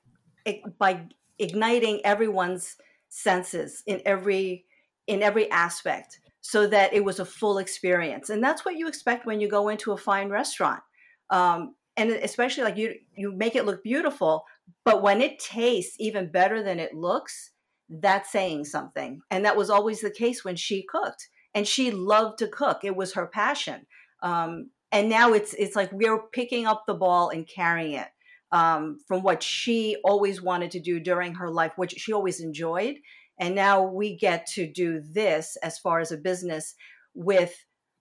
by 0.78 1.06
igniting 1.38 2.00
everyone's 2.04 2.76
senses 3.08 3.82
in 3.86 4.00
every 4.04 4.64
in 5.06 5.22
every 5.22 5.50
aspect 5.50 6.20
so 6.40 6.66
that 6.66 6.92
it 6.92 7.04
was 7.04 7.18
a 7.18 7.24
full 7.24 7.58
experience 7.58 8.30
and 8.30 8.42
that's 8.42 8.64
what 8.64 8.76
you 8.76 8.88
expect 8.88 9.26
when 9.26 9.40
you 9.40 9.48
go 9.48 9.68
into 9.68 9.92
a 9.92 9.96
fine 9.96 10.28
restaurant 10.28 10.82
um, 11.30 11.74
and 11.96 12.10
especially 12.10 12.64
like 12.64 12.76
you 12.76 12.94
you 13.16 13.32
make 13.32 13.56
it 13.56 13.64
look 13.64 13.82
beautiful 13.82 14.44
but 14.84 15.02
when 15.02 15.20
it 15.20 15.38
tastes 15.38 15.96
even 15.98 16.30
better 16.30 16.62
than 16.62 16.78
it 16.78 16.94
looks 16.94 17.52
that's 17.88 18.30
saying 18.30 18.64
something 18.64 19.20
and 19.30 19.44
that 19.44 19.56
was 19.56 19.70
always 19.70 20.00
the 20.00 20.10
case 20.10 20.44
when 20.44 20.56
she 20.56 20.82
cooked 20.82 21.28
and 21.56 21.66
she 21.66 21.90
loved 21.90 22.38
to 22.38 22.48
cook. 22.48 22.84
It 22.84 22.94
was 22.94 23.14
her 23.14 23.26
passion. 23.26 23.86
Um, 24.22 24.70
and 24.92 25.08
now 25.08 25.32
it's 25.32 25.54
it's 25.54 25.74
like 25.74 25.90
we're 25.90 26.22
picking 26.32 26.66
up 26.66 26.84
the 26.86 26.94
ball 26.94 27.30
and 27.30 27.48
carrying 27.48 27.92
it 27.92 28.08
um, 28.52 28.98
from 29.08 29.22
what 29.22 29.42
she 29.42 29.96
always 30.04 30.42
wanted 30.42 30.70
to 30.72 30.80
do 30.80 31.00
during 31.00 31.34
her 31.34 31.50
life, 31.50 31.72
which 31.76 31.92
she 31.92 32.12
always 32.12 32.40
enjoyed. 32.40 32.96
And 33.40 33.54
now 33.54 33.82
we 33.82 34.16
get 34.16 34.46
to 34.54 34.70
do 34.70 35.00
this 35.00 35.56
as 35.62 35.78
far 35.78 35.98
as 35.98 36.12
a 36.12 36.18
business 36.18 36.74
with 37.14 37.54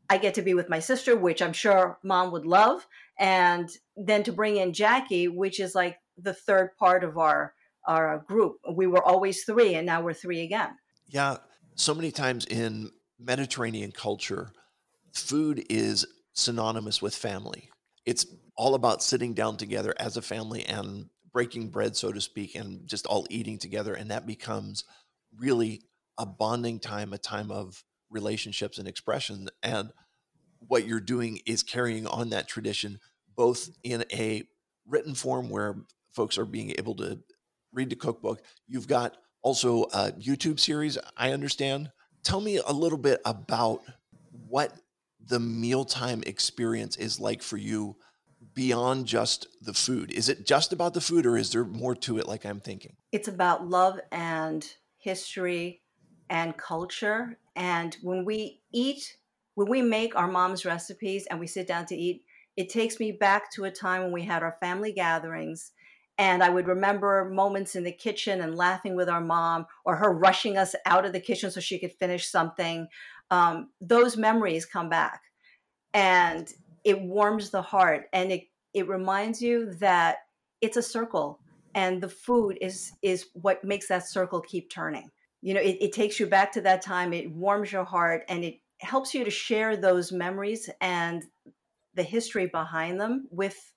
I 0.09 0.17
get 0.17 0.33
to 0.35 0.41
be 0.41 0.53
with 0.53 0.69
my 0.69 0.79
sister, 0.79 1.15
which 1.15 1.41
I'm 1.41 1.53
sure 1.53 1.97
mom 2.03 2.31
would 2.33 2.45
love, 2.45 2.85
and 3.17 3.69
then 3.95 4.21
to 4.23 4.33
bring 4.33 4.57
in 4.57 4.73
Jackie, 4.73 5.29
which 5.29 5.61
is 5.61 5.73
like 5.73 5.97
the 6.17 6.33
third 6.33 6.71
part 6.77 7.05
of 7.05 7.17
our 7.17 7.53
our 7.87 8.19
group. 8.27 8.57
We 8.69 8.85
were 8.85 9.03
always 9.03 9.45
three, 9.45 9.75
and 9.75 9.85
now 9.85 10.01
we're 10.01 10.13
three 10.13 10.43
again. 10.43 10.71
Yeah, 11.07 11.37
so 11.75 11.93
many 11.93 12.11
times 12.11 12.45
in 12.45 12.91
Mediterranean 13.19 13.91
culture, 13.91 14.51
food 15.13 15.65
is 15.69 16.05
synonymous 16.33 17.01
with 17.01 17.15
family. 17.15 17.69
It's 18.05 18.25
all 18.57 18.75
about 18.75 19.03
sitting 19.03 19.33
down 19.33 19.57
together 19.57 19.93
as 19.99 20.17
a 20.17 20.21
family 20.21 20.65
and 20.65 21.09
breaking 21.31 21.69
bread, 21.69 21.95
so 21.95 22.11
to 22.11 22.21
speak, 22.21 22.55
and 22.55 22.87
just 22.87 23.05
all 23.05 23.25
eating 23.29 23.57
together, 23.57 23.93
and 23.93 24.11
that 24.11 24.25
becomes 24.25 24.83
really 25.37 25.81
a 26.17 26.25
bonding 26.25 26.79
time, 26.79 27.13
a 27.13 27.17
time 27.17 27.51
of 27.51 27.83
relationships 28.09 28.77
and 28.77 28.87
expression. 28.87 29.49
And 29.63 29.91
what 30.59 30.87
you're 30.87 31.01
doing 31.01 31.39
is 31.45 31.63
carrying 31.63 32.07
on 32.07 32.29
that 32.29 32.47
tradition, 32.47 32.99
both 33.35 33.69
in 33.83 34.05
a 34.13 34.43
written 34.87 35.13
form 35.13 35.49
where 35.49 35.75
folks 36.13 36.37
are 36.37 36.45
being 36.45 36.73
able 36.77 36.95
to 36.95 37.19
read 37.73 37.89
the 37.89 37.95
cookbook. 37.95 38.41
You've 38.67 38.87
got 38.87 39.17
also 39.41 39.83
a 39.83 40.13
YouTube 40.13 40.59
series, 40.59 40.97
I 41.17 41.31
understand. 41.31 41.91
Tell 42.25 42.41
me 42.41 42.57
a 42.57 42.73
little 42.73 42.97
bit 42.97 43.21
about 43.23 43.83
what 44.49 44.73
the 45.25 45.39
mealtime 45.39 46.23
experience 46.25 46.97
is 46.97 47.19
like 47.19 47.41
for 47.41 47.55
you 47.55 47.95
beyond 48.55 49.05
just 49.05 49.47
the 49.61 49.75
food. 49.75 50.11
Is 50.11 50.27
it 50.27 50.45
just 50.45 50.73
about 50.73 50.95
the 50.95 51.01
food 51.01 51.27
or 51.27 51.37
is 51.37 51.51
there 51.51 51.63
more 51.63 51.95
to 51.97 52.17
it 52.17 52.27
like 52.27 52.43
I'm 52.43 52.59
thinking? 52.59 52.95
It's 53.11 53.27
about 53.27 53.67
love 53.67 53.99
and 54.11 54.67
history 54.97 55.83
and 56.29 56.57
culture. 56.57 57.37
And 57.55 57.95
when 58.01 58.25
we 58.25 58.61
eat, 58.73 59.17
when 59.53 59.69
we 59.69 59.83
make 59.83 60.15
our 60.15 60.27
mom's 60.27 60.65
recipes 60.65 61.27
and 61.29 61.39
we 61.39 61.45
sit 61.45 61.67
down 61.67 61.85
to 61.87 61.95
eat, 61.95 62.23
it 62.57 62.69
takes 62.69 62.99
me 62.99 63.11
back 63.11 63.51
to 63.51 63.65
a 63.65 63.71
time 63.71 64.01
when 64.01 64.11
we 64.11 64.23
had 64.23 64.41
our 64.41 64.57
family 64.59 64.93
gatherings 64.93 65.73
and 66.17 66.41
I 66.43 66.49
would 66.49 66.67
remember 66.67 67.29
moments 67.29 67.75
in 67.75 67.83
the 67.83 67.91
kitchen 67.91 68.41
and 68.41 68.55
laughing 68.55 68.95
with 68.95 69.09
our 69.09 69.21
mom 69.21 69.65
or 69.83 69.95
her 69.97 70.11
rushing 70.11 70.57
us 70.57 70.75
out 70.85 71.05
of 71.05 71.11
the 71.11 71.19
kitchen 71.19 71.51
so 71.51 71.59
she 71.59 71.79
could 71.79 71.93
finish 71.93 72.29
something. 72.29 72.87
Um, 73.31 73.69
those 73.81 74.15
memories 74.15 74.65
come 74.65 74.89
back 74.89 75.21
and 75.93 76.53
it 76.83 77.01
warms 77.01 77.49
the 77.49 77.61
heart 77.61 78.05
and 78.13 78.31
it, 78.31 78.43
it 78.73 78.87
reminds 78.87 79.41
you 79.41 79.73
that 79.75 80.17
it's 80.61 80.77
a 80.77 80.81
circle 80.81 81.39
and 81.73 82.01
the 82.01 82.09
food 82.09 82.57
is 82.61 82.93
is 83.01 83.27
what 83.33 83.63
makes 83.63 83.87
that 83.87 84.07
circle 84.07 84.41
keep 84.41 84.69
turning 84.69 85.09
you 85.41 85.53
know 85.53 85.59
it, 85.59 85.77
it 85.81 85.93
takes 85.93 86.19
you 86.19 86.25
back 86.25 86.51
to 86.51 86.61
that 86.61 86.81
time 86.81 87.13
it 87.13 87.29
warms 87.31 87.71
your 87.71 87.83
heart 87.83 88.23
and 88.29 88.43
it 88.43 88.55
helps 88.79 89.13
you 89.13 89.23
to 89.23 89.31
share 89.31 89.77
those 89.77 90.11
memories 90.11 90.69
and 90.81 91.23
the 91.93 92.03
history 92.03 92.47
behind 92.47 92.99
them 92.99 93.27
with 93.29 93.73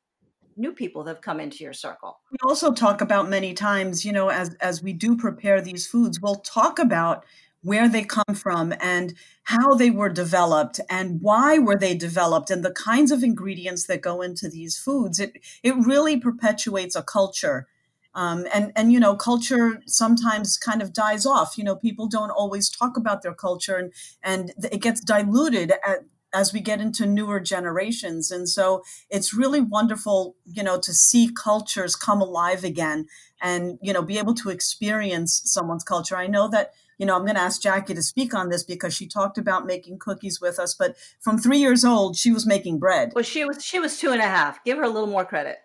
new 0.58 0.72
people 0.72 1.04
that 1.04 1.16
have 1.16 1.22
come 1.22 1.40
into 1.40 1.62
your 1.62 1.72
circle. 1.72 2.20
We 2.30 2.38
also 2.44 2.72
talk 2.72 3.00
about 3.00 3.28
many 3.28 3.54
times, 3.54 4.04
you 4.04 4.12
know, 4.12 4.28
as 4.28 4.54
as 4.60 4.82
we 4.82 4.92
do 4.92 5.16
prepare 5.16 5.60
these 5.60 5.86
foods, 5.86 6.20
we'll 6.20 6.36
talk 6.36 6.78
about 6.78 7.24
where 7.62 7.88
they 7.88 8.04
come 8.04 8.34
from 8.34 8.72
and 8.80 9.14
how 9.44 9.74
they 9.74 9.90
were 9.90 10.08
developed 10.08 10.80
and 10.88 11.20
why 11.20 11.58
were 11.58 11.76
they 11.76 11.94
developed 11.94 12.50
and 12.50 12.64
the 12.64 12.72
kinds 12.72 13.10
of 13.10 13.22
ingredients 13.22 13.86
that 13.86 14.00
go 14.00 14.22
into 14.22 14.48
these 14.48 14.76
foods. 14.76 15.18
It 15.18 15.38
it 15.62 15.74
really 15.76 16.18
perpetuates 16.18 16.96
a 16.96 17.02
culture. 17.02 17.66
Um, 18.14 18.46
and 18.52 18.72
and 18.74 18.92
you 18.92 18.98
know 18.98 19.14
culture 19.14 19.80
sometimes 19.86 20.56
kind 20.56 20.82
of 20.82 20.92
dies 20.92 21.24
off 21.26 21.58
you 21.58 21.62
know 21.62 21.76
people 21.76 22.08
don't 22.08 22.30
always 22.30 22.68
talk 22.68 22.96
about 22.96 23.22
their 23.22 23.34
culture 23.34 23.76
and 23.76 23.92
and 24.22 24.52
it 24.72 24.80
gets 24.80 25.00
diluted 25.00 25.72
at, 25.86 25.98
as 26.35 26.52
we 26.52 26.61
get 26.61 26.80
into 26.80 27.06
newer 27.06 27.40
generations. 27.40 28.30
And 28.30 28.49
so 28.49 28.82
it's 29.11 29.35
really 29.35 29.61
wonderful 29.61 30.37
you 30.44 30.62
know 30.62 30.78
to 30.78 30.92
see 30.92 31.30
cultures 31.35 31.97
come 31.97 32.20
alive 32.20 32.64
again 32.64 33.06
and 33.40 33.78
you 33.82 33.92
know 33.92 34.02
be 34.02 34.18
able 34.18 34.35
to 34.35 34.50
experience 34.50 35.40
someone's 35.44 35.85
culture. 35.85 36.16
I 36.16 36.26
know 36.26 36.49
that 36.49 36.73
you 36.99 37.06
know 37.06 37.14
i'm 37.14 37.23
going 37.23 37.37
to 37.37 37.40
ask 37.40 37.62
jackie 37.62 37.94
to 37.94 38.02
speak 38.02 38.35
on 38.35 38.49
this 38.49 38.64
because 38.64 38.92
she 38.92 39.06
talked 39.06 39.38
about 39.38 39.64
making 39.66 39.99
cookies 40.00 40.40
with 40.40 40.58
us 40.58 40.75
but 40.75 40.97
from 41.20 41.38
three 41.38 41.58
years 41.58 41.85
old 41.85 42.16
she 42.16 42.32
was 42.32 42.47
making 42.47 42.78
bread. 42.78 43.12
Well 43.14 43.25
she 43.25 43.44
was 43.44 43.64
she 43.64 43.78
was 43.78 43.99
two 43.99 44.12
and 44.12 44.20
a 44.20 44.25
half. 44.25 44.62
Give 44.64 44.76
her 44.78 44.85
a 44.85 44.90
little 44.90 45.08
more 45.08 45.25
credit. 45.25 45.58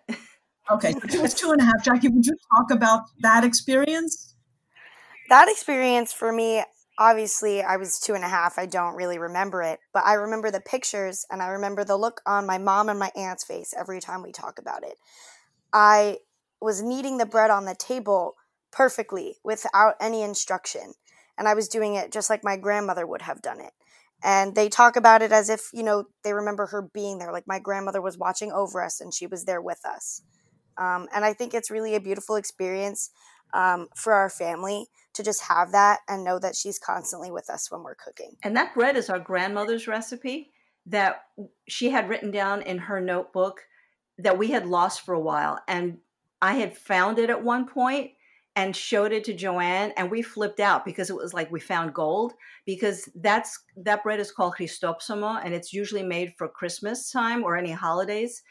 Okay 0.70 0.94
she 1.10 1.18
was 1.18 1.34
two 1.40 1.50
and 1.50 1.60
a 1.60 1.64
half. 1.64 1.84
Jackie 1.84 2.08
would 2.08 2.24
you 2.24 2.36
talk 2.56 2.70
about 2.70 3.02
that 3.20 3.44
experience? 3.44 4.34
That 5.28 5.48
experience 5.48 6.12
for 6.12 6.32
me 6.32 6.62
obviously 6.98 7.62
I 7.62 7.76
was 7.76 7.98
two 7.98 8.14
and 8.14 8.24
a 8.24 8.28
half. 8.28 8.58
I 8.58 8.66
don't 8.66 8.94
really 8.94 9.18
remember 9.18 9.62
it, 9.62 9.80
but 9.92 10.04
I 10.04 10.14
remember 10.14 10.50
the 10.50 10.60
pictures 10.60 11.26
and 11.30 11.42
I 11.42 11.48
remember 11.48 11.84
the 11.84 11.96
look 11.96 12.20
on 12.26 12.46
my 12.46 12.58
mom 12.58 12.88
and 12.88 12.98
my 12.98 13.10
aunt's 13.16 13.44
face 13.44 13.74
every 13.78 14.00
time 14.00 14.22
we 14.22 14.32
talk 14.32 14.58
about 14.58 14.82
it. 14.84 14.96
I 15.72 16.18
was 16.60 16.82
kneading 16.82 17.18
the 17.18 17.26
bread 17.26 17.50
on 17.50 17.64
the 17.64 17.74
table 17.74 18.34
perfectly 18.70 19.36
without 19.44 19.94
any 20.00 20.22
instruction. 20.22 20.94
And 21.36 21.48
I 21.48 21.54
was 21.54 21.68
doing 21.68 21.94
it 21.94 22.12
just 22.12 22.30
like 22.30 22.44
my 22.44 22.56
grandmother 22.56 23.06
would 23.06 23.22
have 23.22 23.42
done 23.42 23.60
it. 23.60 23.72
And 24.22 24.54
they 24.54 24.68
talk 24.68 24.96
about 24.96 25.20
it 25.20 25.32
as 25.32 25.50
if, 25.50 25.68
you 25.74 25.82
know, 25.82 26.04
they 26.22 26.32
remember 26.32 26.66
her 26.66 26.80
being 26.80 27.18
there. 27.18 27.32
Like 27.32 27.46
my 27.46 27.58
grandmother 27.58 28.00
was 28.00 28.16
watching 28.16 28.52
over 28.52 28.82
us 28.82 29.00
and 29.00 29.12
she 29.12 29.26
was 29.26 29.44
there 29.44 29.60
with 29.60 29.80
us. 29.84 30.22
Um, 30.78 31.08
and 31.14 31.24
I 31.24 31.34
think 31.34 31.54
it's 31.54 31.70
really 31.70 31.94
a 31.94 32.00
beautiful 32.00 32.36
experience 32.36 33.10
um, 33.52 33.88
for 33.94 34.12
our 34.12 34.30
family 34.30 34.86
to 35.14 35.22
just 35.22 35.42
have 35.42 35.72
that 35.72 36.00
and 36.08 36.24
know 36.24 36.38
that 36.38 36.56
she's 36.56 36.78
constantly 36.78 37.30
with 37.30 37.48
us 37.48 37.70
when 37.70 37.82
we're 37.82 37.94
cooking. 37.94 38.36
And 38.42 38.56
that 38.56 38.74
bread 38.74 38.96
is 38.96 39.08
our 39.08 39.18
grandmother's 39.18 39.86
recipe 39.86 40.50
that 40.86 41.22
she 41.68 41.90
had 41.90 42.08
written 42.08 42.30
down 42.30 42.62
in 42.62 42.78
her 42.78 43.00
notebook 43.00 43.62
that 44.18 44.38
we 44.38 44.50
had 44.50 44.66
lost 44.66 45.02
for 45.02 45.14
a 45.14 45.20
while. 45.20 45.60
And 45.66 45.98
I 46.42 46.54
had 46.54 46.76
found 46.76 47.18
it 47.18 47.30
at 47.30 47.42
one 47.42 47.66
point 47.66 48.10
and 48.56 48.76
showed 48.76 49.12
it 49.12 49.24
to 49.24 49.34
Joanne 49.34 49.92
and 49.96 50.10
we 50.10 50.22
flipped 50.22 50.60
out 50.60 50.84
because 50.84 51.10
it 51.10 51.16
was 51.16 51.34
like 51.34 51.50
we 51.50 51.58
found 51.58 51.92
gold 51.92 52.34
because 52.66 53.08
that's 53.16 53.58
that 53.76 54.04
bread 54.04 54.20
is 54.20 54.30
called 54.30 54.54
Christopsomo 54.54 55.38
and 55.42 55.52
it's 55.52 55.72
usually 55.72 56.04
made 56.04 56.34
for 56.38 56.48
Christmas 56.48 57.10
time 57.10 57.42
or 57.42 57.56
any 57.56 57.72
holidays. 57.72 58.42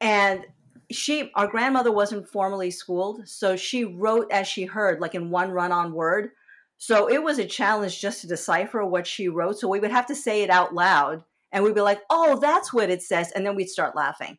And 0.00 0.44
she 0.90 1.30
our 1.34 1.46
grandmother 1.46 1.92
wasn't 1.92 2.28
formally 2.28 2.70
schooled 2.70 3.28
so 3.28 3.56
she 3.56 3.84
wrote 3.84 4.26
as 4.30 4.46
she 4.46 4.64
heard 4.64 5.00
like 5.00 5.14
in 5.14 5.30
one 5.30 5.50
run 5.50 5.72
on 5.72 5.92
word. 5.92 6.30
So 6.80 7.10
it 7.10 7.22
was 7.22 7.38
a 7.38 7.44
challenge 7.44 8.00
just 8.00 8.20
to 8.20 8.28
decipher 8.28 8.84
what 8.84 9.06
she 9.06 9.28
wrote 9.28 9.58
so 9.58 9.68
we 9.68 9.80
would 9.80 9.90
have 9.90 10.06
to 10.06 10.14
say 10.14 10.42
it 10.42 10.50
out 10.50 10.74
loud 10.74 11.24
and 11.52 11.64
we'd 11.64 11.74
be 11.74 11.80
like 11.80 12.02
oh 12.10 12.38
that's 12.40 12.72
what 12.72 12.90
it 12.90 13.02
says 13.02 13.32
and 13.32 13.44
then 13.44 13.56
we'd 13.56 13.68
start 13.68 13.96
laughing. 13.96 14.38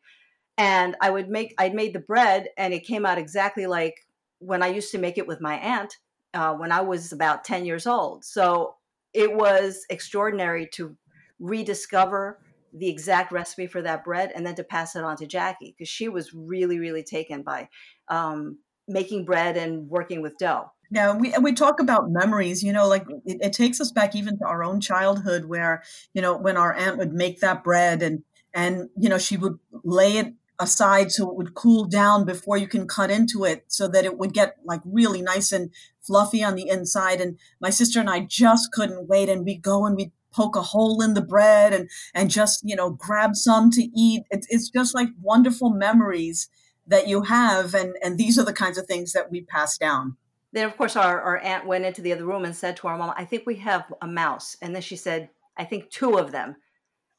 And 0.58 0.96
i 1.01 1.10
would 1.10 1.29
make 1.29 1.53
i'd 1.58 1.75
made 1.75 1.94
the 1.94 2.00
bread 2.00 2.50
and 2.58 2.74
it 2.74 2.86
came 2.86 3.06
out 3.06 3.18
exactly 3.18 3.68
like 3.68 4.06
when 4.39 4.63
i 4.63 4.68
used 4.68 4.91
to 4.91 4.98
make 4.98 5.18
it 5.18 5.27
with 5.27 5.41
my 5.41 5.56
aunt 5.56 5.98
uh, 6.34 6.53
when 6.53 6.72
i 6.72 6.82
was 6.82 7.12
about 7.12 7.44
10 7.44 7.65
years 7.65 7.86
old. 7.86 8.25
So 8.25 8.75
it 9.13 9.34
was 9.34 9.86
extraordinary 9.89 10.68
to 10.74 10.96
rediscover 11.39 12.39
the 12.73 12.89
exact 12.89 13.31
recipe 13.31 13.67
for 13.67 13.81
that 13.81 14.03
bread 14.03 14.31
and 14.35 14.45
then 14.45 14.55
to 14.55 14.63
pass 14.63 14.95
it 14.95 15.03
on 15.03 15.17
to 15.17 15.27
Jackie 15.27 15.75
because 15.77 15.89
she 15.89 16.09
was 16.09 16.33
really, 16.33 16.79
really 16.79 17.03
taken 17.03 17.41
by 17.41 17.69
um, 18.07 18.59
making 18.88 19.25
bread 19.25 19.57
and 19.57 19.89
working 19.89 20.21
with 20.21 20.38
dough. 20.38 20.71
Yeah, 20.91 21.15
we 21.15 21.33
we 21.39 21.53
talk 21.53 21.79
about 21.79 22.09
memories. 22.09 22.63
You 22.63 22.73
know, 22.73 22.88
like 22.88 23.05
it, 23.25 23.38
it, 23.41 23.53
takes 23.53 23.79
us 23.79 23.91
back 23.91 24.15
even 24.15 24.39
to 24.39 24.45
our 24.45 24.63
own 24.63 24.81
childhood, 24.81 25.45
where 25.45 25.83
you 26.13 26.21
know 26.21 26.35
when 26.35 26.57
our 26.57 26.73
aunt 26.73 26.97
would 26.97 27.13
make 27.13 27.41
that 27.41 27.63
bread 27.63 28.01
and 28.01 28.23
and 28.55 28.89
you 28.97 29.07
know 29.07 29.19
she 29.19 29.38
would 29.38 29.59
lay 29.83 30.17
it 30.17 30.33
aside 30.59 31.11
so 31.11 31.29
it 31.29 31.35
would 31.35 31.53
cool 31.53 31.85
down 31.85 32.25
before 32.25 32.57
you 32.57 32.67
can 32.67 32.88
cut 32.88 33.11
into 33.11 33.45
it, 33.45 33.65
so 33.67 33.88
that 33.88 34.03
it 34.03 34.17
would 34.17 34.33
get 34.33 34.55
like 34.65 34.81
really 34.83 35.21
nice 35.21 35.51
and 35.51 35.69
fluffy 36.01 36.43
on 36.43 36.55
the 36.55 36.67
inside. 36.67 37.21
And 37.21 37.38
my 37.61 37.69
sister 37.69 37.99
and 37.99 38.09
I 38.09 38.21
just 38.21 38.71
couldn't 38.71 39.07
wait, 39.07 39.29
and 39.29 39.45
we 39.45 39.57
go 39.57 39.85
and 39.85 39.95
we 39.95 40.11
poke 40.31 40.55
a 40.55 40.62
hole 40.62 41.01
in 41.01 41.13
the 41.13 41.21
bread 41.21 41.74
and 41.74 41.89
and 42.13 42.29
just 42.29 42.62
you 42.63 42.75
know 42.75 42.91
grab 42.91 43.36
some 43.36 43.71
to 43.71 43.83
eat. 43.95 44.24
It's, 44.29 44.48
it's 44.50 44.69
just 44.69 44.95
like 44.95 45.09
wonderful 45.21 45.69
memories 45.69 46.50
that 46.88 47.07
you 47.07 47.24
have 47.24 47.74
and 47.74 47.95
and 48.03 48.17
these 48.17 48.38
are 48.38 48.45
the 48.45 48.53
kinds 48.53 48.77
of 48.77 48.86
things 48.86 49.13
that 49.13 49.31
we 49.31 49.41
pass 49.41 49.77
down. 49.77 50.17
Then 50.51 50.65
of 50.67 50.75
course 50.77 50.95
our, 50.95 51.21
our 51.21 51.38
aunt 51.38 51.65
went 51.65 51.86
into 51.86 52.01
the 52.01 52.13
other 52.13 52.25
room 52.25 52.45
and 52.45 52.55
said 52.55 52.77
to 52.77 52.88
our 52.88 52.98
mom 52.98 53.13
i 53.15 53.25
think 53.25 53.45
we 53.45 53.55
have 53.55 53.86
a 54.01 54.07
mouse. 54.07 54.57
And 54.62 54.74
then 54.74 54.81
she 54.81 54.95
said 54.95 55.29
i 55.57 55.63
think 55.63 55.89
two 55.89 56.17
of 56.17 56.31
them. 56.31 56.55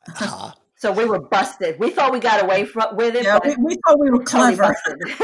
Uh-huh. 0.09 0.52
so 0.76 0.93
we 0.93 1.05
were 1.05 1.21
busted. 1.21 1.79
We 1.79 1.90
thought 1.90 2.11
we 2.11 2.21
got 2.21 2.43
away 2.43 2.64
from 2.64 2.97
with 2.97 3.14
it 3.14 3.25
yeah, 3.25 3.38
we, 3.45 3.55
we, 3.57 3.76
thought 3.87 4.00
we 4.00 4.11
were 4.11 4.25
clever. 4.25 4.75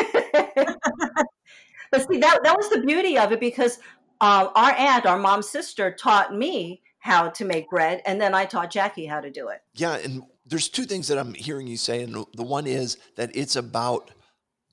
but 1.91 2.09
see 2.09 2.19
that 2.19 2.41
that 2.43 2.57
was 2.57 2.69
the 2.69 2.83
beauty 2.87 3.17
of 3.17 3.33
it 3.33 3.41
because 3.41 3.79
uh, 4.21 4.49
our 4.55 4.73
aunt 4.73 5.07
our 5.07 5.19
mom's 5.19 5.49
sister 5.49 5.91
taught 5.91 6.37
me 6.37 6.83
how 7.07 7.29
to 7.31 7.45
make 7.45 7.71
bread, 7.71 8.03
and 8.05 8.21
then 8.21 8.35
I 8.35 8.45
taught 8.45 8.71
Jackie 8.71 9.07
how 9.07 9.21
to 9.21 9.31
do 9.31 9.49
it. 9.49 9.63
Yeah, 9.75 9.97
and 9.97 10.25
there's 10.45 10.69
two 10.69 10.85
things 10.85 11.09
that 11.09 11.19
I'm 11.19 11.35
hearing 11.35 11.67
you 11.67 11.77
say, 11.77 12.03
and 12.03 12.27
the 12.35 12.43
one 12.43 12.67
is 12.67 12.99
that 13.17 13.31
it's 13.35 13.57
about 13.57 14.11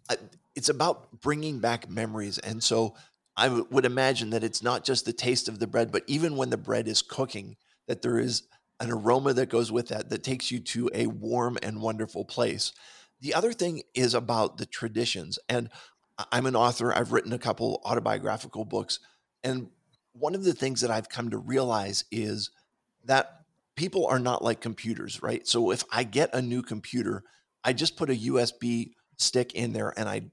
uh, 0.09 0.15
it's 0.55 0.69
about 0.69 1.21
bringing 1.21 1.59
back 1.59 1.89
memories, 1.89 2.39
and 2.39 2.61
so 2.61 2.95
I 3.37 3.49
would 3.49 3.85
imagine 3.85 4.31
that 4.31 4.43
it's 4.43 4.63
not 4.63 4.83
just 4.83 5.05
the 5.05 5.13
taste 5.13 5.47
of 5.47 5.59
the 5.59 5.67
bread, 5.67 5.91
but 5.91 6.03
even 6.07 6.35
when 6.35 6.49
the 6.49 6.57
bread 6.57 6.87
is 6.87 7.01
cooking, 7.01 7.55
that 7.87 8.01
there 8.01 8.17
is 8.19 8.43
an 8.79 8.91
aroma 8.91 9.33
that 9.33 9.49
goes 9.49 9.71
with 9.71 9.89
that 9.89 10.09
that 10.09 10.23
takes 10.23 10.51
you 10.51 10.59
to 10.59 10.89
a 10.93 11.07
warm 11.07 11.57
and 11.63 11.81
wonderful 11.81 12.25
place. 12.25 12.73
The 13.21 13.33
other 13.33 13.53
thing 13.53 13.83
is 13.93 14.13
about 14.13 14.57
the 14.57 14.65
traditions. 14.65 15.39
And 15.47 15.69
I'm 16.31 16.45
an 16.45 16.55
author, 16.55 16.93
I've 16.93 17.11
written 17.11 17.33
a 17.33 17.39
couple 17.39 17.81
autobiographical 17.85 18.65
books. 18.65 18.99
And 19.43 19.69
one 20.13 20.35
of 20.35 20.43
the 20.43 20.53
things 20.53 20.81
that 20.81 20.91
I've 20.91 21.09
come 21.09 21.29
to 21.31 21.37
realize 21.37 22.05
is 22.11 22.51
that 23.05 23.41
people 23.75 24.05
are 24.07 24.19
not 24.19 24.43
like 24.43 24.61
computers, 24.61 25.21
right? 25.21 25.45
So 25.47 25.71
if 25.71 25.83
I 25.91 26.03
get 26.03 26.33
a 26.33 26.41
new 26.41 26.61
computer, 26.61 27.23
I 27.63 27.73
just 27.73 27.97
put 27.97 28.09
a 28.09 28.15
USB 28.15 28.91
stick 29.17 29.53
in 29.53 29.73
there 29.73 29.93
and 29.97 30.07
I 30.07 30.31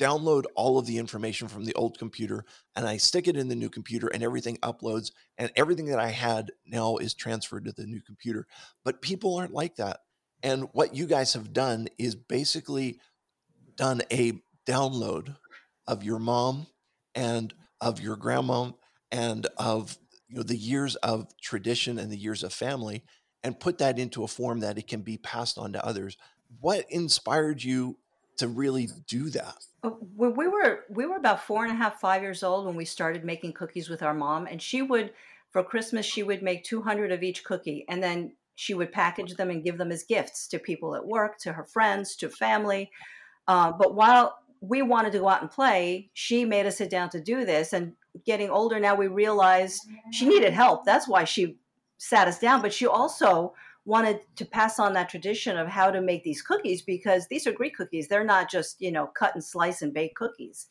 download 0.00 0.44
all 0.54 0.78
of 0.78 0.86
the 0.86 0.98
information 0.98 1.48
from 1.48 1.64
the 1.64 1.74
old 1.74 1.98
computer 1.98 2.44
and 2.76 2.86
I 2.86 2.96
stick 2.96 3.26
it 3.26 3.36
in 3.36 3.48
the 3.48 3.56
new 3.56 3.68
computer 3.68 4.06
and 4.08 4.22
everything 4.22 4.56
uploads 4.58 5.10
and 5.38 5.50
everything 5.56 5.86
that 5.86 5.98
I 5.98 6.08
had 6.08 6.52
now 6.66 6.96
is 6.96 7.14
transferred 7.14 7.64
to 7.64 7.72
the 7.72 7.86
new 7.86 8.00
computer. 8.00 8.46
But 8.84 9.02
people 9.02 9.36
aren't 9.36 9.52
like 9.52 9.76
that. 9.76 9.98
And 10.42 10.68
what 10.72 10.94
you 10.94 11.06
guys 11.06 11.32
have 11.34 11.52
done 11.52 11.88
is 11.98 12.14
basically 12.14 13.00
done 13.76 14.02
a 14.12 14.40
download 14.66 15.36
of 15.88 16.04
your 16.04 16.20
mom 16.20 16.68
and 17.14 17.52
of 17.80 18.00
your 18.00 18.16
grandma 18.16 18.70
and 19.10 19.46
of 19.56 19.96
you 20.28 20.36
know 20.36 20.42
the 20.42 20.56
years 20.56 20.96
of 20.96 21.26
tradition 21.40 21.98
and 21.98 22.10
the 22.10 22.18
years 22.18 22.42
of 22.42 22.52
family 22.52 23.04
and 23.42 23.60
put 23.60 23.78
that 23.78 23.98
into 23.98 24.24
a 24.24 24.28
form 24.28 24.60
that 24.60 24.78
it 24.78 24.86
can 24.88 25.00
be 25.00 25.16
passed 25.16 25.58
on 25.58 25.72
to 25.72 25.84
others. 25.84 26.16
What 26.60 26.86
inspired 26.90 27.62
you 27.62 27.98
to 28.38 28.48
really 28.48 28.88
do 29.06 29.30
that? 29.30 29.56
Uh, 29.82 29.90
we 30.16 30.48
were 30.48 30.84
we 30.90 31.06
were 31.06 31.16
about 31.16 31.44
four 31.44 31.64
and 31.64 31.72
a 31.72 31.76
half, 31.76 32.00
five 32.00 32.22
years 32.22 32.42
old 32.42 32.66
when 32.66 32.76
we 32.76 32.84
started 32.84 33.24
making 33.24 33.52
cookies 33.52 33.88
with 33.88 34.02
our 34.02 34.14
mom, 34.14 34.46
and 34.46 34.60
she 34.60 34.82
would 34.82 35.12
for 35.50 35.62
Christmas 35.62 36.04
she 36.04 36.22
would 36.22 36.42
make 36.42 36.64
two 36.64 36.82
hundred 36.82 37.12
of 37.12 37.22
each 37.22 37.44
cookie, 37.44 37.84
and 37.88 38.02
then 38.02 38.32
she 38.54 38.74
would 38.74 38.90
package 38.90 39.34
them 39.34 39.50
and 39.50 39.62
give 39.62 39.78
them 39.78 39.92
as 39.92 40.02
gifts 40.02 40.48
to 40.48 40.58
people 40.58 40.96
at 40.96 41.06
work, 41.06 41.38
to 41.38 41.52
her 41.52 41.64
friends, 41.64 42.16
to 42.16 42.28
family. 42.28 42.90
Uh, 43.46 43.70
but 43.70 43.94
while 43.94 44.36
we 44.60 44.82
wanted 44.82 45.12
to 45.12 45.20
go 45.20 45.28
out 45.28 45.42
and 45.42 45.50
play, 45.50 46.10
she 46.12 46.44
made 46.44 46.66
us 46.66 46.78
sit 46.78 46.90
down 46.90 47.08
to 47.10 47.20
do 47.20 47.44
this. 47.44 47.72
And 47.72 47.92
getting 48.24 48.50
older 48.50 48.78
now, 48.80 48.94
we 48.94 49.08
realized 49.08 49.82
she 50.12 50.26
needed 50.26 50.52
help. 50.52 50.84
That's 50.84 51.08
why 51.08 51.24
she 51.24 51.56
sat 51.98 52.28
us 52.28 52.38
down. 52.38 52.62
But 52.62 52.72
she 52.72 52.86
also 52.86 53.54
wanted 53.84 54.20
to 54.36 54.44
pass 54.44 54.78
on 54.78 54.92
that 54.92 55.08
tradition 55.08 55.56
of 55.56 55.66
how 55.66 55.90
to 55.90 56.00
make 56.00 56.22
these 56.22 56.42
cookies 56.42 56.82
because 56.82 57.26
these 57.28 57.46
are 57.46 57.52
Greek 57.52 57.74
cookies. 57.74 58.06
They're 58.06 58.24
not 58.24 58.50
just, 58.50 58.80
you 58.80 58.92
know, 58.92 59.06
cut 59.06 59.34
and 59.34 59.42
slice 59.42 59.80
and 59.80 59.94
bake 59.94 60.14
cookies. 60.14 60.66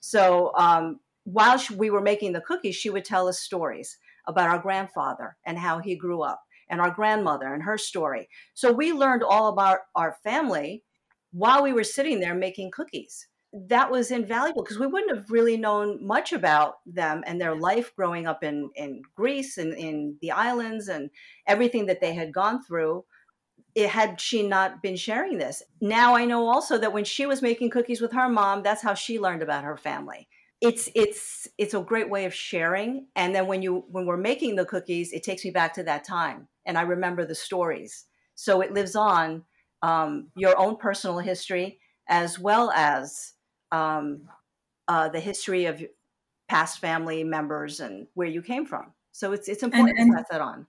So 0.00 0.52
um, 0.56 1.00
while 1.24 1.58
she, 1.58 1.74
we 1.74 1.90
were 1.90 2.00
making 2.00 2.32
the 2.32 2.40
cookies, 2.40 2.74
she 2.74 2.90
would 2.90 3.04
tell 3.04 3.28
us 3.28 3.40
stories 3.40 3.98
about 4.26 4.48
our 4.48 4.58
grandfather 4.58 5.36
and 5.44 5.58
how 5.58 5.80
he 5.80 5.96
grew 5.96 6.22
up 6.22 6.42
and 6.70 6.80
our 6.80 6.90
grandmother 6.90 7.52
and 7.52 7.62
her 7.62 7.76
story. 7.76 8.28
So 8.54 8.72
we 8.72 8.92
learned 8.92 9.22
all 9.22 9.48
about 9.48 9.80
our 9.94 10.16
family 10.24 10.82
while 11.32 11.62
we 11.62 11.72
were 11.72 11.84
sitting 11.84 12.20
there 12.20 12.34
making 12.34 12.70
cookies 12.70 13.28
that 13.52 13.90
was 13.90 14.10
invaluable 14.10 14.62
because 14.62 14.78
we 14.78 14.86
wouldn't 14.86 15.14
have 15.14 15.30
really 15.30 15.56
known 15.56 16.04
much 16.04 16.32
about 16.32 16.76
them 16.86 17.22
and 17.26 17.40
their 17.40 17.54
life 17.54 17.94
growing 17.94 18.26
up 18.26 18.42
in, 18.42 18.70
in 18.76 19.02
Greece 19.14 19.58
and 19.58 19.74
in 19.74 20.16
the 20.22 20.30
islands 20.30 20.88
and 20.88 21.10
everything 21.46 21.86
that 21.86 22.00
they 22.00 22.14
had 22.14 22.32
gone 22.32 22.62
through. 22.62 23.04
It 23.74 23.90
had 23.90 24.20
she 24.20 24.46
not 24.46 24.82
been 24.82 24.96
sharing 24.96 25.38
this. 25.38 25.62
Now 25.80 26.14
I 26.14 26.24
know 26.24 26.48
also 26.48 26.78
that 26.78 26.92
when 26.92 27.04
she 27.04 27.26
was 27.26 27.42
making 27.42 27.70
cookies 27.70 28.00
with 28.00 28.12
her 28.12 28.28
mom, 28.28 28.62
that's 28.62 28.82
how 28.82 28.94
she 28.94 29.18
learned 29.18 29.42
about 29.42 29.64
her 29.64 29.76
family. 29.76 30.28
It's 30.60 30.88
it's 30.94 31.48
it's 31.58 31.74
a 31.74 31.80
great 31.80 32.08
way 32.08 32.24
of 32.24 32.34
sharing. 32.34 33.06
And 33.16 33.34
then 33.34 33.46
when 33.46 33.62
you 33.62 33.84
when 33.90 34.06
we're 34.06 34.16
making 34.16 34.56
the 34.56 34.66
cookies, 34.66 35.12
it 35.12 35.22
takes 35.22 35.44
me 35.44 35.50
back 35.50 35.74
to 35.74 35.82
that 35.84 36.04
time, 36.04 36.48
and 36.66 36.78
I 36.78 36.82
remember 36.82 37.24
the 37.24 37.34
stories. 37.34 38.04
So 38.34 38.60
it 38.60 38.72
lives 38.72 38.94
on 38.94 39.44
um, 39.82 40.28
your 40.36 40.56
own 40.58 40.76
personal 40.76 41.18
history 41.18 41.80
as 42.08 42.38
well 42.38 42.70
as 42.72 43.32
um, 43.72 44.28
uh, 44.86 45.08
the 45.08 45.20
history 45.20 45.64
of 45.64 45.82
past 46.48 46.78
family 46.78 47.24
members 47.24 47.80
and 47.80 48.06
where 48.14 48.28
you 48.28 48.42
came 48.42 48.66
from. 48.66 48.92
So 49.12 49.32
it's 49.32 49.48
it's 49.48 49.62
important 49.62 49.98
and, 49.98 50.08
and, 50.08 50.12
to 50.12 50.16
pass 50.18 50.28
that 50.30 50.40
on. 50.40 50.66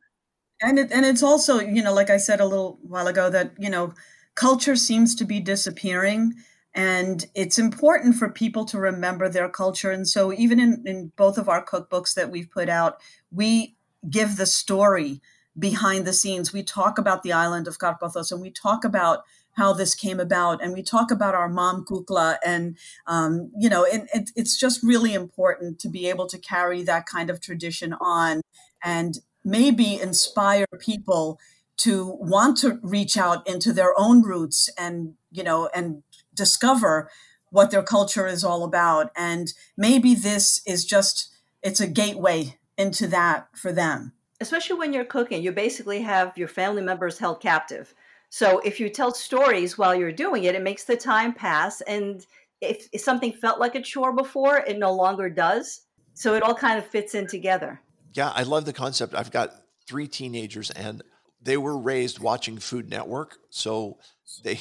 And 0.61 0.79
it, 0.79 0.91
and 0.91 1.05
it's 1.05 1.21
also 1.21 1.59
you 1.59 1.83
know 1.83 1.93
like 1.93 2.09
I 2.09 2.17
said 2.17 2.39
a 2.39 2.45
little 2.45 2.79
while 2.81 3.07
ago 3.07 3.29
that 3.29 3.51
you 3.59 3.69
know 3.69 3.93
culture 4.35 4.75
seems 4.75 5.13
to 5.15 5.25
be 5.25 5.39
disappearing 5.39 6.33
and 6.75 7.27
it's 7.35 7.59
important 7.59 8.15
for 8.15 8.29
people 8.29 8.65
to 8.65 8.79
remember 8.79 9.29
their 9.29 9.49
culture 9.49 9.91
and 9.91 10.07
so 10.07 10.33
even 10.33 10.59
in, 10.59 10.81
in 10.87 11.11
both 11.15 11.37
of 11.37 11.47
our 11.47 11.63
cookbooks 11.63 12.15
that 12.15 12.31
we've 12.31 12.49
put 12.49 12.67
out 12.67 12.99
we 13.31 13.75
give 14.09 14.37
the 14.37 14.47
story 14.47 15.21
behind 15.59 16.05
the 16.05 16.13
scenes 16.13 16.51
we 16.51 16.63
talk 16.63 16.97
about 16.97 17.21
the 17.21 17.31
island 17.31 17.67
of 17.67 17.77
Karpathos 17.77 18.31
and 18.31 18.41
we 18.41 18.49
talk 18.49 18.83
about 18.83 19.23
how 19.53 19.73
this 19.73 19.95
came 19.95 20.19
about. 20.19 20.63
And 20.63 20.73
we 20.73 20.83
talk 20.83 21.11
about 21.11 21.35
our 21.35 21.49
mom 21.49 21.85
kukla, 21.85 22.37
and 22.45 22.77
um, 23.07 23.51
you 23.57 23.69
know, 23.69 23.83
it, 23.83 24.07
it, 24.13 24.31
it's 24.35 24.57
just 24.57 24.83
really 24.83 25.13
important 25.13 25.79
to 25.79 25.89
be 25.89 26.09
able 26.09 26.27
to 26.27 26.37
carry 26.37 26.83
that 26.83 27.05
kind 27.05 27.29
of 27.29 27.39
tradition 27.39 27.93
on, 27.93 28.41
and 28.83 29.19
maybe 29.43 29.99
inspire 29.99 30.65
people 30.79 31.39
to 31.77 32.17
want 32.19 32.57
to 32.59 32.79
reach 32.81 33.17
out 33.17 33.47
into 33.47 33.73
their 33.73 33.97
own 33.97 34.21
roots 34.21 34.69
and 34.77 35.15
you 35.31 35.43
know 35.43 35.69
and 35.73 36.03
discover 36.33 37.09
what 37.49 37.71
their 37.71 37.83
culture 37.83 38.27
is 38.27 38.43
all 38.43 38.63
about 38.63 39.11
and 39.15 39.53
maybe 39.75 40.13
this 40.13 40.61
is 40.65 40.85
just 40.85 41.35
it's 41.61 41.81
a 41.81 41.87
gateway 41.87 42.57
into 42.77 43.07
that 43.07 43.47
for 43.53 43.71
them 43.71 44.13
especially 44.39 44.77
when 44.77 44.93
you're 44.93 45.03
cooking 45.03 45.41
you 45.41 45.51
basically 45.51 46.01
have 46.01 46.37
your 46.37 46.47
family 46.47 46.81
members 46.81 47.17
held 47.17 47.41
captive 47.41 47.93
so 48.34 48.58
if 48.65 48.80
you 48.80 48.89
tell 48.89 49.13
stories 49.13 49.78
while 49.78 49.93
you're 49.93 50.12
doing 50.12 50.46
it, 50.46 50.56
it 50.56 50.63
makes 50.63 50.86
the 50.86 50.98
time 50.98 51.36
pass. 51.36 51.82
And 51.82 52.26
if, 52.62 52.89
if 52.91 53.00
something 53.00 53.32
felt 53.32 53.60
like 53.60 53.76
a 53.76 53.82
chore 53.82 54.12
before, 54.12 54.58
it 54.58 54.80
no 54.80 54.91
longer 54.91 55.30
does. 55.30 55.82
So 56.15 56.34
it 56.34 56.41
all 56.41 56.56
kind 56.56 56.80
of 56.80 56.86
fits 56.88 57.13
in 57.13 57.28
together. 57.28 57.80
Yeah, 58.12 58.32
I 58.34 58.41
love 58.41 58.65
the 58.65 58.74
concept. 58.74 59.13
I've 59.13 59.30
got 59.30 59.52
three 59.88 60.08
teenagers 60.08 60.72
and 60.72 61.04
they 61.43 61.58
were 61.58 61.78
raised 61.78 62.17
watching 62.17 62.58
Food 62.58 62.89
Network. 62.89 63.38
So 63.52 64.00
they 64.43 64.56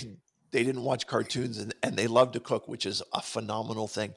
they 0.51 0.65
didn't 0.65 0.83
watch 0.83 1.07
cartoons 1.07 1.57
and, 1.57 1.75
and 1.83 1.97
they 1.97 2.09
love 2.09 2.33
to 2.33 2.41
cook, 2.41 2.69
which 2.69 2.85
is 2.85 3.03
a 3.15 3.23
phenomenal 3.23 3.89
thing. 3.89 4.13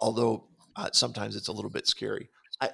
Although 0.00 0.44
uh, 0.76 0.90
sometimes 0.92 1.34
it's 1.34 1.48
a 1.48 1.52
little 1.52 1.72
bit 1.72 1.88
scary. 1.88 2.30
I, 2.60 2.70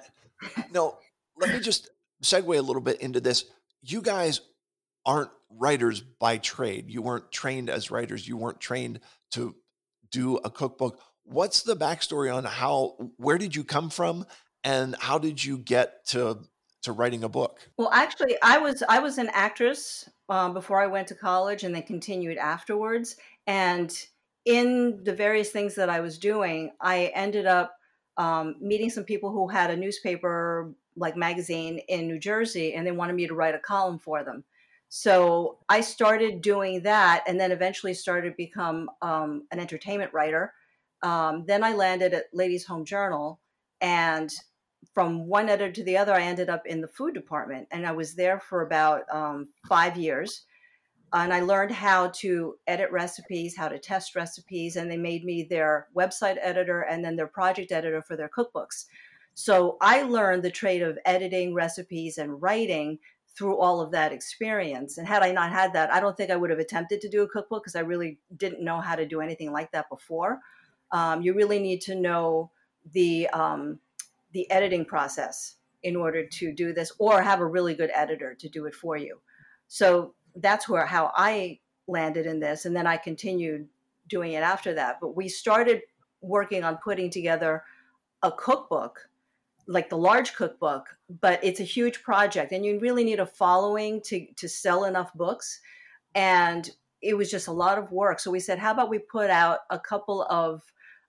no, 0.71 0.99
let 1.39 1.51
me 1.51 1.59
just 1.59 1.89
segue 2.21 2.55
a 2.55 2.61
little 2.61 2.83
bit 2.83 3.01
into 3.01 3.19
this. 3.19 3.45
You 3.81 4.03
guys 4.03 4.41
aren't 5.09 5.31
writers 5.49 6.01
by 6.01 6.37
trade. 6.37 6.85
You 6.87 7.01
weren't 7.01 7.31
trained 7.31 7.67
as 7.67 7.89
writers. 7.89 8.27
You 8.27 8.37
weren't 8.37 8.59
trained 8.59 8.99
to 9.31 9.55
do 10.11 10.37
a 10.37 10.51
cookbook. 10.51 11.01
What's 11.23 11.63
the 11.63 11.75
backstory 11.75 12.31
on 12.31 12.43
how, 12.43 12.95
where 13.17 13.39
did 13.39 13.55
you 13.55 13.63
come 13.63 13.89
from 13.89 14.27
and 14.63 14.95
how 14.99 15.17
did 15.17 15.43
you 15.43 15.57
get 15.57 16.05
to, 16.09 16.41
to 16.83 16.91
writing 16.91 17.23
a 17.23 17.29
book? 17.29 17.59
Well, 17.75 17.89
actually, 17.91 18.35
I 18.43 18.59
was, 18.59 18.83
I 18.87 18.99
was 18.99 19.17
an 19.17 19.31
actress 19.33 20.07
um, 20.29 20.53
before 20.53 20.79
I 20.79 20.85
went 20.85 21.07
to 21.07 21.15
college 21.15 21.63
and 21.63 21.73
then 21.73 21.81
continued 21.81 22.37
afterwards. 22.37 23.15
And 23.47 23.91
in 24.45 25.03
the 25.03 25.15
various 25.15 25.49
things 25.49 25.73
that 25.73 25.89
I 25.89 26.01
was 26.01 26.19
doing, 26.19 26.69
I 26.79 27.11
ended 27.15 27.47
up 27.47 27.75
um, 28.17 28.57
meeting 28.61 28.91
some 28.91 29.05
people 29.05 29.31
who 29.31 29.47
had 29.47 29.71
a 29.71 29.75
newspaper 29.75 30.71
like 30.95 31.17
magazine 31.17 31.79
in 31.87 32.07
New 32.07 32.19
Jersey 32.19 32.75
and 32.75 32.85
they 32.85 32.91
wanted 32.91 33.15
me 33.15 33.25
to 33.25 33.33
write 33.33 33.55
a 33.55 33.59
column 33.59 33.97
for 33.97 34.23
them. 34.23 34.43
So 34.89 35.59
I 35.69 35.81
started 35.81 36.41
doing 36.41 36.81
that, 36.81 37.23
and 37.27 37.39
then 37.39 37.51
eventually 37.51 37.93
started 37.93 38.31
to 38.31 38.35
become 38.35 38.89
um, 39.01 39.45
an 39.51 39.59
entertainment 39.59 40.13
writer. 40.13 40.53
Um, 41.03 41.45
then 41.47 41.63
I 41.63 41.73
landed 41.73 42.13
at 42.13 42.25
Ladies 42.33 42.65
Home 42.65 42.83
Journal, 42.83 43.39
and 43.81 44.33
from 44.93 45.27
one 45.27 45.47
editor 45.47 45.71
to 45.71 45.83
the 45.83 45.95
other, 45.95 46.13
I 46.13 46.23
ended 46.23 46.49
up 46.49 46.65
in 46.65 46.81
the 46.81 46.87
food 46.87 47.13
department, 47.13 47.67
and 47.71 47.85
I 47.85 47.91
was 47.91 48.15
there 48.15 48.39
for 48.39 48.63
about 48.63 49.03
um, 49.13 49.49
five 49.67 49.95
years. 49.95 50.45
And 51.13 51.33
I 51.33 51.41
learned 51.41 51.71
how 51.71 52.09
to 52.15 52.55
edit 52.67 52.91
recipes, 52.91 53.55
how 53.55 53.67
to 53.67 53.79
test 53.79 54.15
recipes, 54.15 54.75
and 54.75 54.89
they 54.89 54.97
made 54.97 55.23
me 55.23 55.43
their 55.43 55.87
website 55.95 56.37
editor 56.41 56.81
and 56.81 57.03
then 57.03 57.15
their 57.15 57.27
project 57.27 57.71
editor 57.71 58.01
for 58.01 58.15
their 58.15 58.29
cookbooks. 58.29 58.85
So 59.33 59.77
I 59.81 60.03
learned 60.03 60.43
the 60.43 60.51
trade 60.51 60.81
of 60.81 60.99
editing 61.05 61.53
recipes 61.53 62.17
and 62.17 62.41
writing 62.41 62.99
through 63.39 63.57
all 63.57 63.79
of 63.79 63.91
that 63.91 64.11
experience. 64.11 64.97
And 64.97 65.07
had 65.07 65.23
I 65.23 65.31
not 65.31 65.49
had 65.49 65.71
that, 65.71 65.93
I 65.93 66.01
don't 66.01 66.17
think 66.17 66.29
I 66.29 66.35
would 66.35 66.49
have 66.49 66.59
attempted 66.59 66.99
to 66.99 67.09
do 67.09 67.23
a 67.23 67.27
cookbook 67.27 67.63
because 67.63 67.77
I 67.77 67.79
really 67.79 68.19
didn't 68.35 68.61
know 68.61 68.81
how 68.81 68.97
to 68.97 69.07
do 69.07 69.21
anything 69.21 69.53
like 69.53 69.71
that 69.71 69.89
before. 69.89 70.39
Um, 70.91 71.21
you 71.21 71.33
really 71.33 71.59
need 71.59 71.79
to 71.83 71.95
know 71.95 72.51
the 72.91 73.29
um, 73.29 73.79
the 74.33 74.51
editing 74.51 74.83
process 74.83 75.55
in 75.83 75.95
order 75.95 76.27
to 76.27 76.51
do 76.51 76.73
this, 76.73 76.91
or 76.99 77.21
have 77.21 77.39
a 77.39 77.45
really 77.45 77.73
good 77.73 77.91
editor 77.93 78.35
to 78.35 78.49
do 78.49 78.65
it 78.65 78.75
for 78.75 78.97
you. 78.97 79.21
So 79.69 80.15
that's 80.35 80.67
where 80.67 80.85
how 80.85 81.13
I 81.15 81.59
landed 81.87 82.25
in 82.25 82.41
this, 82.41 82.65
and 82.65 82.75
then 82.75 82.87
I 82.87 82.97
continued 82.97 83.69
doing 84.09 84.33
it 84.33 84.43
after 84.43 84.73
that. 84.73 84.97
But 84.99 85.15
we 85.15 85.29
started 85.29 85.83
working 86.19 86.65
on 86.65 86.77
putting 86.83 87.09
together 87.09 87.63
a 88.21 88.33
cookbook 88.33 89.08
like 89.69 89.87
the 89.87 89.97
large 89.97 90.33
cookbook 90.33 90.87
but 91.21 91.39
it's 91.43 91.59
a 91.59 91.63
huge 91.63 92.01
project 92.01 92.51
and 92.51 92.65
you 92.65 92.79
really 92.79 93.03
need 93.03 93.19
a 93.19 93.25
following 93.25 94.01
to 94.01 94.25
to 94.35 94.49
sell 94.49 94.83
enough 94.83 95.13
books. 95.13 95.61
And 96.15 96.69
it 97.01 97.15
was 97.15 97.31
just 97.31 97.47
a 97.47 97.53
lot 97.53 97.77
of 97.77 97.91
work. 97.91 98.19
So 98.19 98.31
we 98.31 98.39
said 98.39 98.59
how 98.59 98.71
about 98.71 98.89
we 98.89 98.99
put 98.99 99.29
out 99.29 99.59
a 99.69 99.79
couple 99.79 100.23
of 100.23 100.61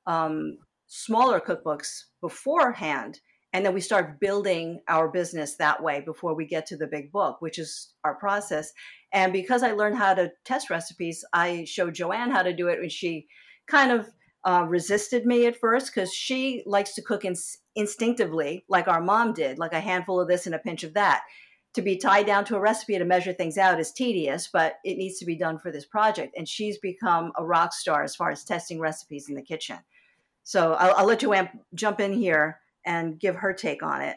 um, 0.07 0.59
smaller 0.87 1.41
cookbooks 1.41 2.05
beforehand 2.21 3.21
and 3.53 3.67
then 3.67 3.75
we 3.75 3.81
start 3.81 4.21
building 4.21 4.81
our 4.87 5.09
business 5.09 5.57
that 5.57 5.83
way 5.83 6.01
before 6.01 6.35
we 6.35 6.47
get 6.47 6.67
to 6.67 6.77
the 6.77 6.87
big 6.87 7.11
book 7.11 7.41
which 7.41 7.59
is 7.59 7.95
our 8.05 8.15
process. 8.15 8.73
And 9.13 9.33
because 9.33 9.63
i 9.63 9.73
learned 9.73 9.97
how 9.97 10.15
to 10.15 10.31
test 10.45 10.69
recipes 10.69 11.25
i 11.33 11.65
showed 11.65 11.95
joanne 11.95 12.31
how 12.31 12.43
to 12.43 12.55
do 12.55 12.69
it 12.69 12.79
and 12.79 12.93
she 12.93 13.27
kind 13.67 13.91
of 13.91 14.11
uh, 14.45 14.65
resisted 14.69 15.27
me 15.27 15.47
at 15.47 15.57
first 15.57 15.95
because 15.95 16.13
she 16.13 16.63
likes 16.67 16.95
to 16.95 17.03
cook 17.03 17.25
in, 17.25 17.35
instinctively 17.77 18.65
like 18.69 18.89
our 18.89 19.01
mom 19.01 19.33
did 19.33 19.59
like 19.59 19.73
a 19.73 19.81
handful 19.81 20.21
of 20.21 20.29
this 20.29 20.47
and 20.47 20.55
a 20.55 20.59
pinch 20.59 20.83
of 20.83 20.95
that 20.95 21.23
to 21.73 21.83
be 21.83 21.97
tied 21.97 22.27
down 22.27 22.45
to 22.45 22.57
a 22.57 22.61
recipe 22.61 22.99
to 22.99 23.05
measure 23.05 23.33
things 23.33 23.57
out 23.57 23.79
is 23.79 23.93
tedious 23.93 24.49
but 24.53 24.75
it 24.85 24.99
needs 24.99 25.19
to 25.19 25.25
be 25.25 25.37
done 25.37 25.59
for 25.59 25.71
this 25.71 25.87
project 25.87 26.35
and 26.37 26.49
she's 26.49 26.79
become 26.79 27.33
a 27.39 27.45
rock 27.45 27.73
star 27.73 28.03
as 28.03 28.17
far 28.17 28.31
as 28.31 28.45
testing 28.45 28.81
recipes 28.81 29.29
in 29.29 29.35
the 29.35 29.43
kitchen 29.43 29.79
so 30.43 30.75
i'll, 30.75 30.95
I'll 30.97 31.07
let 31.07 31.21
joanne 31.21 31.49
jump 31.75 32.01
in 32.01 32.13
here 32.13 32.61
and 32.85 33.19
give 33.19 33.37
her 33.37 33.53
take 33.53 33.83
on 33.83 34.03
it. 34.03 34.17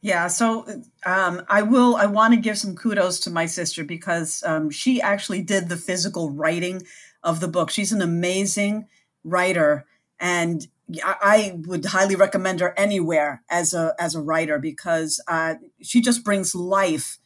Yeah, 0.00 0.28
so 0.28 0.64
um, 1.04 1.42
I 1.48 1.62
will. 1.62 1.96
I 1.96 2.06
want 2.06 2.32
to 2.32 2.40
give 2.40 2.56
some 2.56 2.76
kudos 2.76 3.18
to 3.20 3.30
my 3.30 3.46
sister 3.46 3.82
because 3.82 4.44
um, 4.46 4.70
she 4.70 5.00
actually 5.00 5.42
did 5.42 5.68
the 5.68 5.76
physical 5.76 6.30
writing 6.30 6.82
of 7.24 7.40
the 7.40 7.48
book. 7.48 7.70
She's 7.70 7.90
an 7.90 8.00
amazing 8.00 8.86
writer, 9.24 9.86
and 10.20 10.66
I 11.04 11.60
would 11.66 11.86
highly 11.86 12.16
recommend 12.16 12.60
her 12.60 12.74
anywhere 12.78 13.42
as 13.50 13.74
a 13.74 13.94
as 13.98 14.14
a 14.14 14.20
writer 14.20 14.58
because 14.58 15.20
uh, 15.28 15.54
she 15.82 16.00
just 16.00 16.24
brings 16.24 16.54
life 16.54 17.18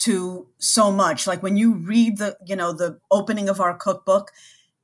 to 0.00 0.48
so 0.58 0.90
much. 0.90 1.26
Like 1.26 1.42
when 1.42 1.56
you 1.56 1.74
read 1.74 2.18
the 2.18 2.36
you 2.44 2.56
know 2.56 2.72
the 2.72 3.00
opening 3.10 3.48
of 3.48 3.60
our 3.60 3.74
cookbook, 3.74 4.32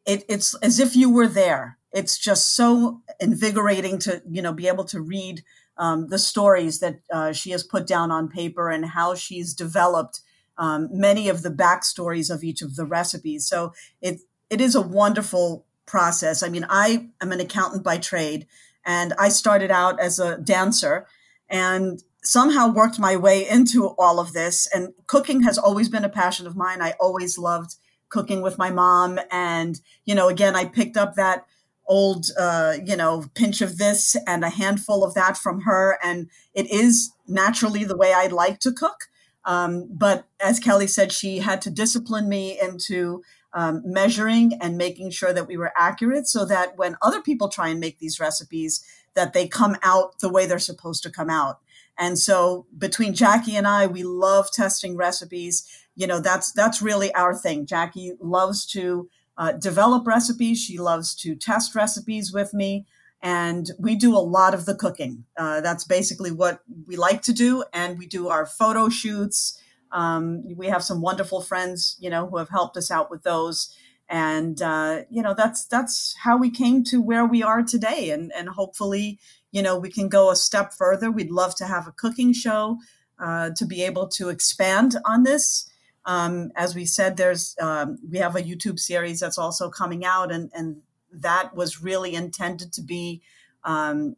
it, 0.07 0.25
it's 0.29 0.55
as 0.57 0.79
if 0.79 0.97
you 0.97 1.11
were 1.11 1.29
there 1.29 1.79
it's 1.93 2.19
just 2.19 2.55
so 2.55 3.01
invigorating 3.19 3.99
to 3.99 4.23
you 4.29 4.43
know 4.43 4.53
be 4.53 4.69
able 4.69 4.85
to 4.85 5.01
read 5.01 5.43
um, 5.77 6.09
the 6.09 6.19
stories 6.19 6.81
that 6.81 7.01
uh, 7.13 7.33
she 7.33 7.51
has 7.51 7.63
put 7.63 7.87
down 7.87 8.11
on 8.11 8.29
paper 8.29 8.71
and 8.71 8.85
how 8.85 9.15
she's 9.15 9.55
developed 9.55 10.21
um, 10.59 10.89
many 10.93 11.29
of 11.29 11.43
the 11.43 11.51
backstories 11.51 12.33
of 12.33 12.45
each 12.45 12.61
of 12.61 12.77
the 12.77 12.85
recipes. 12.85 13.47
So 13.49 13.73
it 14.01 14.21
it 14.49 14.61
is 14.61 14.75
a 14.75 14.81
wonderful 14.81 15.65
process. 15.91 16.43
I 16.43 16.49
mean, 16.49 16.65
I 16.71 17.09
am 17.21 17.33
an 17.33 17.41
accountant 17.41 17.83
by 17.83 17.99
trade, 17.99 18.47
and 18.85 19.13
I 19.19 19.29
started 19.29 19.71
out 19.71 20.01
as 20.01 20.19
a 20.19 20.39
dancer, 20.39 21.07
and 21.49 22.03
somehow 22.23 22.69
worked 22.69 22.99
my 22.99 23.17
way 23.17 23.49
into 23.49 23.89
all 23.99 24.21
of 24.21 24.33
this. 24.33 24.69
And 24.73 24.93
cooking 25.07 25.43
has 25.43 25.59
always 25.59 25.89
been 25.89 26.05
a 26.05 26.09
passion 26.09 26.47
of 26.47 26.57
mine. 26.57 26.81
I 26.81 26.95
always 27.01 27.39
loved 27.39 27.75
cooking 28.09 28.43
with 28.43 28.59
my 28.59 28.71
mom, 28.71 29.19
and 29.31 29.81
you 30.05 30.15
know, 30.15 30.29
again, 30.29 30.55
I 30.55 30.65
picked 30.65 30.97
up 30.97 31.15
that 31.15 31.45
old, 31.91 32.27
uh, 32.39 32.77
you 32.87 32.97
know, 32.97 33.27
pinch 33.35 33.61
of 33.61 33.77
this 33.77 34.17
and 34.27 34.45
a 34.45 34.49
handful 34.49 35.03
of 35.03 35.13
that 35.15 35.37
from 35.37 35.63
her. 35.63 35.99
And 36.03 36.31
it 36.55 36.71
is 36.71 37.11
naturally 37.27 37.83
the 37.83 37.97
way 37.97 38.13
I 38.15 38.29
like 38.29 38.61
to 38.61 38.73
cook. 38.73 39.09
Um, 39.45 39.89
but 39.91 40.27
as 40.41 40.59
Kelly 40.59 40.87
said, 40.87 41.13
she 41.13 41.39
had 41.39 41.63
to 41.63 41.71
discipline 41.71 42.29
me 42.29 42.59
into 42.61 43.23
um, 43.53 43.83
measuring 43.85 44.55
and 44.61 44.77
making 44.77 45.11
sure 45.11 45.33
that 45.33 45.47
we 45.47 45.57
were 45.57 45.73
accurate 45.77 46.29
so 46.29 46.45
that 46.45 46.77
when 46.77 46.97
other 47.03 47.21
people 47.21 47.49
try 47.49 47.69
and 47.69 47.81
make 47.81 47.99
these 47.99 48.21
recipes, 48.21 48.85
that 49.15 49.33
they 49.33 49.49
come 49.49 49.77
out 49.83 50.21
the 50.21 50.29
way 50.29 50.47
they're 50.47 50.59
supposed 50.59 51.03
to 51.03 51.11
come 51.11 51.31
out. 51.31 51.59
And 51.99 52.19
so 52.19 52.67
between 52.79 53.15
Jackie 53.15 53.57
and 53.57 53.67
I, 53.67 53.87
we 53.87 54.03
love 54.03 54.51
testing 54.53 54.97
recipes. 54.97 55.67
You 55.97 56.07
know, 56.07 56.21
that's 56.21 56.53
that's 56.53 56.81
really 56.81 57.13
our 57.15 57.35
thing. 57.35 57.67
Jackie 57.67 58.15
loves 58.21 58.65
to 58.67 59.11
uh, 59.37 59.53
develop 59.53 60.07
recipes. 60.07 60.59
She 60.63 60.79
loves 60.79 61.15
to 61.17 61.35
test 61.35 61.75
recipes 61.75 62.33
with 62.33 62.55
me. 62.55 62.87
And 63.23 63.71
we 63.79 63.97
do 63.97 64.17
a 64.17 64.19
lot 64.19 64.55
of 64.55 64.65
the 64.65 64.75
cooking. 64.75 65.25
Uh, 65.37 65.61
that's 65.61 65.85
basically 65.85 66.31
what 66.31 66.61
we 66.87 66.97
like 66.97 67.23
to 67.23 67.33
do. 67.33 67.65
And 67.73 67.99
we 67.99 68.07
do 68.07 68.29
our 68.29 68.47
photo 68.47 68.89
shoots. 68.89 69.61
Um, 69.93 70.45
we 70.57 70.69
have 70.69 70.83
some 70.83 71.03
wonderful 71.03 71.43
friends, 71.43 71.97
you 72.01 72.09
know, 72.09 72.27
who 72.27 72.39
have 72.39 72.49
helped 72.49 72.77
us 72.77 72.91
out 72.91 73.11
with 73.11 73.23
those. 73.23 73.75
And 74.09 74.61
uh, 74.61 75.03
you 75.11 75.23
know, 75.23 75.35
that's 75.35 75.67
that's 75.67 76.17
how 76.25 76.37
we 76.37 76.51
came 76.51 76.83
to 76.85 77.01
where 77.01 77.25
we 77.25 77.43
are 77.43 77.63
today. 77.63 78.11
And 78.11 78.33
and 78.37 78.49
hopefully, 78.49 79.21
you 79.53 79.63
know, 79.63 79.79
we 79.79 79.91
can 79.91 80.09
go 80.09 80.31
a 80.31 80.37
step 80.37 80.73
further. 80.73 81.11
We'd 81.11 81.31
love 81.31 81.55
to 81.57 81.67
have 81.67 81.87
a 81.87 81.93
cooking 81.93 82.33
show 82.33 82.79
uh, 83.21 83.51
to 83.57 83.65
be 83.65 83.83
able 83.83 84.09
to 84.09 84.29
expand 84.29 84.97
on 85.05 85.23
this. 85.23 85.71
Um, 86.07 86.51
as 86.57 86.75
we 86.75 86.87
said, 86.87 87.17
there's 87.17 87.55
um, 87.61 87.99
we 88.11 88.19
have 88.19 88.35
a 88.35 88.43
YouTube 88.43 88.81
series 88.81 89.21
that's 89.21 89.39
also 89.39 89.71
coming 89.71 90.05
out, 90.05 90.33
and 90.33 90.51
and 90.55 90.83
that 91.13 91.55
was 91.55 91.83
really 91.83 92.15
intended 92.15 92.73
to 92.75 92.83
be 92.83 93.23
um, 93.65 94.17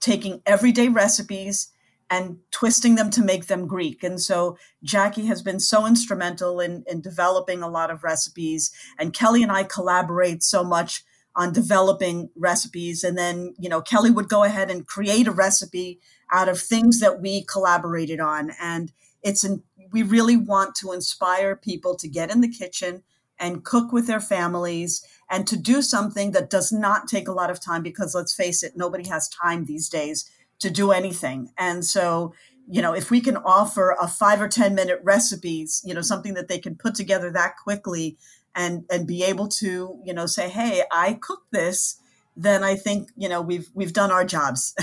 taking 0.00 0.42
everyday 0.46 0.88
recipes 0.88 1.68
and 2.10 2.38
twisting 2.50 2.94
them 2.96 3.10
to 3.10 3.24
make 3.24 3.46
them 3.46 3.66
Greek. 3.66 4.02
And 4.04 4.20
so 4.20 4.58
Jackie 4.82 5.26
has 5.26 5.40
been 5.40 5.58
so 5.58 5.86
instrumental 5.86 6.60
in, 6.60 6.84
in 6.86 7.00
developing 7.00 7.62
a 7.62 7.70
lot 7.70 7.90
of 7.90 8.04
recipes. 8.04 8.70
And 8.98 9.14
Kelly 9.14 9.42
and 9.42 9.50
I 9.50 9.64
collaborate 9.64 10.42
so 10.42 10.62
much 10.62 11.04
on 11.34 11.54
developing 11.54 12.28
recipes. 12.36 13.02
And 13.02 13.16
then, 13.16 13.54
you 13.58 13.68
know, 13.68 13.80
Kelly 13.80 14.10
would 14.10 14.28
go 14.28 14.44
ahead 14.44 14.70
and 14.70 14.86
create 14.86 15.26
a 15.26 15.32
recipe 15.32 16.00
out 16.30 16.50
of 16.50 16.60
things 16.60 17.00
that 17.00 17.22
we 17.22 17.44
collaborated 17.44 18.20
on. 18.20 18.50
And 18.60 18.92
it's 19.22 19.42
in, 19.42 19.62
we 19.90 20.02
really 20.02 20.36
want 20.36 20.74
to 20.76 20.92
inspire 20.92 21.56
people 21.56 21.96
to 21.96 22.08
get 22.08 22.30
in 22.30 22.42
the 22.42 22.48
kitchen 22.48 23.02
and 23.42 23.64
cook 23.64 23.92
with 23.92 24.06
their 24.06 24.20
families 24.20 25.04
and 25.28 25.46
to 25.48 25.56
do 25.56 25.82
something 25.82 26.30
that 26.30 26.48
does 26.48 26.70
not 26.70 27.08
take 27.08 27.26
a 27.26 27.32
lot 27.32 27.50
of 27.50 27.60
time 27.60 27.82
because 27.82 28.14
let's 28.14 28.32
face 28.32 28.62
it, 28.62 28.76
nobody 28.76 29.08
has 29.08 29.28
time 29.28 29.64
these 29.64 29.88
days 29.88 30.30
to 30.60 30.70
do 30.70 30.92
anything. 30.92 31.50
And 31.58 31.84
so, 31.84 32.32
you 32.70 32.80
know, 32.80 32.94
if 32.94 33.10
we 33.10 33.20
can 33.20 33.36
offer 33.36 33.96
a 34.00 34.06
five 34.06 34.40
or 34.40 34.48
10 34.48 34.76
minute 34.76 35.00
recipes, 35.02 35.82
you 35.84 35.92
know, 35.92 36.02
something 36.02 36.34
that 36.34 36.46
they 36.46 36.58
can 36.58 36.76
put 36.76 36.94
together 36.94 37.30
that 37.32 37.56
quickly 37.56 38.16
and, 38.54 38.84
and 38.88 39.06
be 39.06 39.24
able 39.24 39.48
to, 39.48 39.98
you 40.04 40.14
know, 40.14 40.26
say, 40.26 40.48
Hey, 40.48 40.84
I 40.92 41.14
cooked 41.14 41.50
this, 41.50 41.96
then 42.36 42.62
I 42.62 42.76
think, 42.76 43.08
you 43.16 43.28
know, 43.28 43.42
we've, 43.42 43.70
we've 43.74 43.92
done 43.92 44.12
our 44.12 44.24
jobs. 44.24 44.74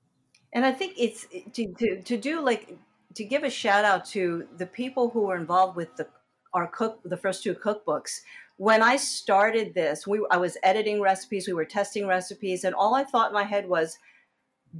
and 0.52 0.64
I 0.64 0.72
think 0.72 0.94
it's 0.96 1.26
to, 1.52 1.74
to, 1.74 2.02
to 2.02 2.16
do 2.16 2.40
like 2.40 2.78
to 3.16 3.24
give 3.24 3.42
a 3.42 3.50
shout 3.50 3.84
out 3.84 4.04
to 4.06 4.46
the 4.56 4.66
people 4.66 5.10
who 5.10 5.22
were 5.22 5.36
involved 5.36 5.76
with 5.76 5.96
the 5.96 6.06
our 6.54 6.66
cook 6.66 7.00
the 7.04 7.16
first 7.16 7.42
two 7.42 7.54
cookbooks. 7.54 8.20
When 8.56 8.82
I 8.82 8.96
started 8.96 9.74
this, 9.74 10.06
we 10.06 10.24
I 10.30 10.36
was 10.36 10.56
editing 10.62 11.00
recipes, 11.00 11.46
we 11.46 11.54
were 11.54 11.64
testing 11.64 12.06
recipes, 12.06 12.64
and 12.64 12.74
all 12.74 12.94
I 12.94 13.04
thought 13.04 13.28
in 13.28 13.34
my 13.34 13.44
head 13.44 13.68
was 13.68 13.98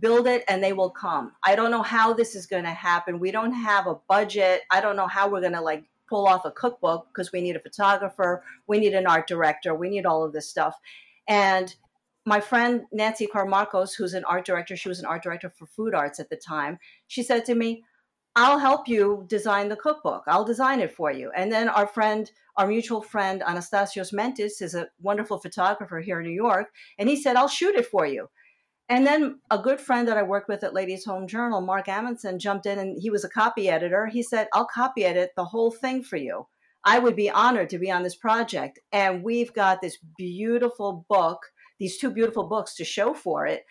build 0.00 0.26
it 0.26 0.44
and 0.48 0.62
they 0.62 0.72
will 0.72 0.90
come. 0.90 1.33
I 1.44 1.57
don't 1.57 1.70
know 1.70 1.83
how 1.83 2.12
this 2.12 2.35
is 2.35 2.46
going 2.46 2.64
to 2.64 2.70
happen. 2.70 3.18
We 3.18 3.31
don't 3.31 3.52
have 3.52 3.87
a 3.87 3.96
budget. 4.09 4.62
I 4.70 4.81
don't 4.81 4.96
know 4.96 5.07
how 5.07 5.28
we're 5.31 5.40
going 5.40 5.54
to 5.54 5.62
like 5.62 5.85
pull 6.09 6.26
off 6.26 6.44
a 6.44 6.50
cookbook 6.50 7.09
because 7.09 7.33
we 7.33 7.40
need 7.40 7.57
a 7.57 7.61
photographer, 7.61 8.42
we 8.66 8.78
need 8.78 8.94
an 8.94 9.07
art 9.07 9.26
director, 9.26 9.74
we 9.74 9.90
need 9.90 10.07
all 10.07 10.24
of 10.24 10.33
this 10.33 10.48
stuff. 10.48 10.78
And 11.28 11.74
my 12.24 12.40
friend 12.40 12.83
Nancy 12.92 13.26
Carmarcos, 13.26 13.94
who's 13.96 14.14
an 14.14 14.24
art 14.24 14.44
director, 14.44 14.76
she 14.76 14.88
was 14.88 15.00
an 15.00 15.07
art 15.07 15.22
director 15.22 15.50
for 15.50 15.66
Food 15.66 15.94
Arts 15.94 16.18
at 16.18 16.31
the 16.31 16.37
time. 16.37 16.78
She 17.07 17.22
said 17.22 17.44
to 17.46 17.54
me, 17.54 17.85
I'll 18.40 18.61
help 18.61 18.87
you 18.87 19.24
design 19.27 19.68
the 19.68 19.74
cookbook. 19.74 20.22
I'll 20.29 20.44
design 20.44 20.79
it 20.79 20.92
for 20.92 21.11
you. 21.11 21.33
And 21.35 21.51
then 21.51 21.68
our 21.68 21.88
friend, 21.88 22.31
our 22.57 22.68
mutual 22.68 23.03
friend, 23.03 23.42
Anastasios 23.42 24.12
Mentis, 24.12 24.62
is 24.62 24.77
a 24.77 24.87
wonderful 25.03 25.38
photographer 25.38 25.98
here 25.98 26.20
in 26.20 26.27
New 26.29 26.33
York. 26.33 26.68
And 27.01 27.09
he 27.09 27.20
said, 27.20 27.35
I'll 27.35 27.48
shoot 27.48 27.74
it 27.74 27.87
for 27.87 28.07
you. 28.07 28.31
And 28.88 29.05
then 29.05 29.40
a 29.51 29.59
good 29.59 29.81
friend 29.81 30.07
that 30.07 30.16
I 30.16 30.22
worked 30.22 30.48
with 30.48 30.62
at 30.62 30.72
Ladies 30.72 31.05
Home 31.05 31.27
Journal, 31.27 31.61
Mark 31.61 31.88
Amundsen, 31.88 32.38
jumped 32.38 32.66
in 32.66 32.79
and 32.79 32.96
he 33.03 33.11
was 33.11 33.24
a 33.24 33.29
copy 33.29 33.68
editor. 33.68 34.07
He 34.07 34.22
said, 34.22 34.46
I'll 34.53 34.68
copy 34.72 35.05
edit 35.05 35.33
the 35.35 35.44
whole 35.44 35.72
thing 35.72 36.05
for 36.05 36.16
you. 36.16 36.46
I 36.85 37.01
would 37.01 37.16
be 37.16 37.29
honored 37.29 37.70
to 37.70 37.79
be 37.79 37.90
on 37.90 38.05
this 38.05 38.14
project. 38.14 38.79
And 38.92 39.24
we've 39.24 39.53
got 39.53 39.83
this 39.83 39.98
beautiful 40.16 41.05
book, 41.09 41.40
these 41.81 41.98
two 41.98 42.11
beautiful 42.12 42.46
books 42.46 42.77
to 42.77 42.85
show 42.85 43.14
for 43.14 43.46
it. 43.46 43.64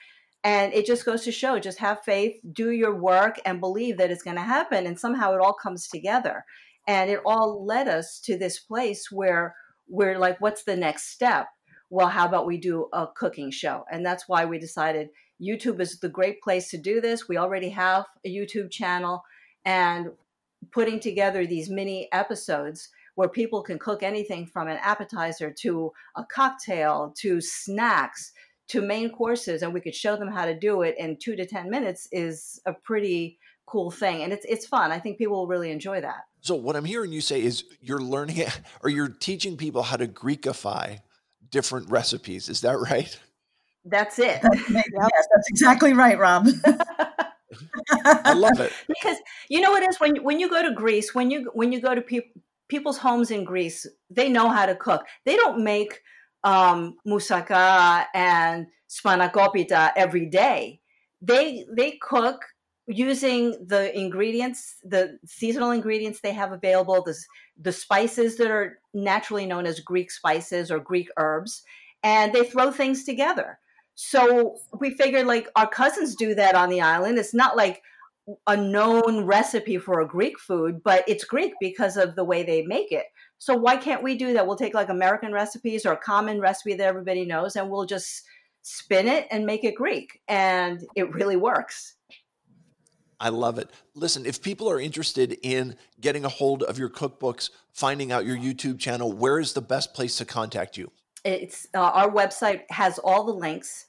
And 0.48 0.74
it 0.74 0.86
just 0.86 1.04
goes 1.04 1.26
to 1.26 1.32
show 1.34 1.60
just 1.60 1.80
have 1.80 2.06
faith, 2.06 2.40
do 2.54 2.72
your 2.72 2.96
work, 2.96 3.38
and 3.46 3.60
believe 3.60 3.98
that 3.98 4.12
it's 4.12 4.24
going 4.24 4.38
to 4.38 4.42
happen. 4.42 4.88
And 4.88 4.98
somehow 4.98 5.34
it 5.34 5.42
all 5.42 5.52
comes 5.52 5.90
together. 5.90 6.46
And 6.88 7.10
it 7.10 7.20
all 7.26 7.66
led 7.66 7.90
us 7.90 8.22
to 8.22 8.38
this 8.38 8.58
place 8.58 9.12
where 9.12 9.56
we're 9.90 10.18
like, 10.18 10.40
what's 10.40 10.64
the 10.64 10.78
next 10.78 11.12
step? 11.12 11.48
Well, 11.90 12.08
how 12.08 12.26
about 12.26 12.46
we 12.46 12.58
do 12.58 12.88
a 12.94 13.08
cooking 13.14 13.52
show? 13.52 13.84
And 13.92 14.06
that's 14.06 14.30
why 14.30 14.46
we 14.46 14.58
decided 14.58 15.10
YouTube 15.42 15.82
is 15.82 16.00
the 16.00 16.08
great 16.08 16.42
place 16.42 16.70
to 16.70 16.78
do 16.78 17.02
this. 17.02 17.28
We 17.28 17.36
already 17.36 17.72
have 17.72 18.06
a 18.26 18.34
YouTube 18.34 18.72
channel 18.72 19.24
and 19.66 20.12
putting 20.72 21.02
together 21.02 21.46
these 21.46 21.70
mini 21.70 22.08
episodes 22.14 22.88
where 23.16 23.28
people 23.28 23.64
can 23.64 23.80
cook 23.80 24.02
anything 24.02 24.46
from 24.46 24.70
an 24.70 24.78
appetizer 24.82 25.52
to 25.52 25.92
a 26.16 26.24
cocktail 26.24 27.14
to 27.18 27.42
snacks 27.42 28.32
to 28.70 28.82
main 28.82 29.10
courses 29.10 29.62
and 29.62 29.74
we 29.74 29.82
could 29.82 29.96
show 29.96 30.16
them 30.16 30.28
how 30.28 30.46
to 30.46 30.58
do 30.58 30.82
it 30.82 30.96
in 30.98 31.18
two 31.18 31.36
to 31.36 31.46
10 31.46 31.70
minutes 31.70 32.08
is 32.12 32.60
a 32.66 32.74
pretty 32.74 33.40
cool 33.66 33.92
thing. 33.92 34.24
And 34.24 34.34
it's, 34.34 34.46
it's 34.48 34.66
fun. 34.66 34.92
I 34.92 35.00
think 35.00 35.18
people 35.18 35.38
will 35.38 35.48
really 35.48 35.72
enjoy 35.72 36.02
that. 36.02 36.26
So 36.42 36.56
what 36.56 36.76
I'm 36.76 36.86
hearing 36.86 37.12
you 37.12 37.22
say 37.22 37.42
is 37.42 37.64
you're 37.82 38.02
learning 38.02 38.44
or 38.82 38.90
you're 38.90 39.10
teaching 39.10 39.58
people 39.58 39.84
how 39.84 39.98
to 39.98 40.08
Greekify 40.08 41.00
different 41.50 41.90
recipes. 41.90 42.50
Is 42.50 42.62
that 42.62 42.78
right? 42.78 43.18
That's 43.86 44.20
it. 44.20 44.42
That's, 44.42 44.70
yes, 44.70 44.84
that's 44.92 45.50
exactly 45.50 45.94
right, 45.94 46.20
Rob. 46.20 46.48
I 48.04 48.34
love 48.34 48.60
it 48.60 48.74
because 48.88 49.18
you 49.50 49.62
know 49.62 49.72
what 49.72 49.82
it 49.82 49.90
is 49.90 50.00
when 50.00 50.18
when 50.24 50.42
you 50.42 50.50
go 50.50 50.62
to 50.62 50.74
Greece, 50.74 51.16
when 51.16 51.32
you 51.32 51.50
when 51.54 51.72
you 51.72 51.80
go 51.80 51.96
to 51.96 52.02
people 52.02 52.30
people's 52.68 52.98
homes 52.98 53.32
in 53.32 53.46
Greece, 53.46 53.88
they 54.10 54.30
know 54.30 54.50
how 54.50 54.66
to 54.66 54.76
cook. 54.76 55.06
They 55.26 55.38
don't 55.38 55.64
make 55.64 56.02
um, 56.48 56.96
moussaka 57.06 58.06
and 58.14 58.68
spanakopita 58.90 59.92
every 59.98 60.26
day. 60.26 60.80
They 61.22 61.66
they 61.76 62.00
cook 62.02 62.42
using 62.88 63.52
the 63.68 63.96
ingredients, 63.98 64.78
the 64.82 65.20
seasonal 65.26 65.72
ingredients 65.72 66.22
they 66.22 66.32
have 66.32 66.54
available, 66.54 67.04
the 67.04 67.16
the 67.60 67.74
spices 67.74 68.38
that 68.38 68.50
are 68.50 68.80
naturally 68.94 69.46
known 69.46 69.66
as 69.66 69.82
Greek 69.82 70.10
spices 70.10 70.72
or 70.72 70.80
Greek 70.80 71.10
herbs, 71.18 71.64
and 72.02 72.32
they 72.32 72.46
throw 72.46 72.72
things 72.72 73.04
together. 73.04 73.60
So 73.96 74.58
we 74.80 74.92
figured 74.92 75.28
like 75.28 75.50
our 75.58 75.68
cousins 75.68 76.16
do 76.16 76.34
that 76.36 76.56
on 76.56 76.70
the 76.70 76.80
island. 76.80 77.18
It's 77.18 77.34
not 77.34 77.58
like 77.58 77.82
a 78.46 78.56
known 78.56 79.26
recipe 79.26 79.80
for 79.80 80.00
a 80.00 80.08
Greek 80.08 80.40
food, 80.40 80.82
but 80.84 81.04
it's 81.08 81.26
Greek 81.26 81.54
because 81.60 81.98
of 81.98 82.16
the 82.16 82.24
way 82.24 82.44
they 82.44 82.62
make 82.62 82.92
it. 82.92 83.06
So 83.39 83.56
why 83.56 83.78
can't 83.78 84.04
we 84.04 84.15
do 84.15 84.34
that? 84.34 84.45
We'll 84.47 84.56
take 84.56 84.73
like 84.73 84.89
American 84.89 85.32
recipes 85.32 85.86
or 85.86 85.93
a 85.93 85.97
common 85.97 86.39
recipe 86.39 86.73
that 86.76 86.88
everybody 86.88 87.26
knows 87.26 87.56
and 87.56 87.69
we'll 87.69 87.86
just 87.86 88.23
spin 88.63 89.08
it 89.08 89.28
and 89.32 89.45
make 89.45 89.63
it 89.63 89.76
Greek. 89.76 90.21
And 90.28 90.84
it 90.95 91.13
really 91.13 91.38
works. 91.38 91.95
I 93.19 93.30
love 93.30 93.58
it. 93.58 93.71
Listen, 93.95 94.26
if 94.26 94.41
people 94.41 94.69
are 94.69 94.80
interested 94.80 95.38
in 95.41 95.76
getting 96.00 96.23
a 96.23 96.30
hold 96.30 96.63
of 96.63 96.78
your 96.78 96.89
cookbooks, 96.89 97.50
finding 97.71 98.12
out 98.12 98.26
your 98.26 98.38
YouTube 98.38 98.80
channel, 98.80 99.12
where 99.12 99.39
is 99.39 99.54
the 99.54 99.62
best 99.62 99.93
place 99.93 100.17
to 100.17 100.26
contact 100.26 100.78
you? 100.78 100.91
It's 101.23 101.67
uh, 101.73 101.80
our 101.80 102.12
website 102.12 102.62
has 102.69 103.00
all 103.00 103.23
the 103.23 103.34
links 103.34 103.88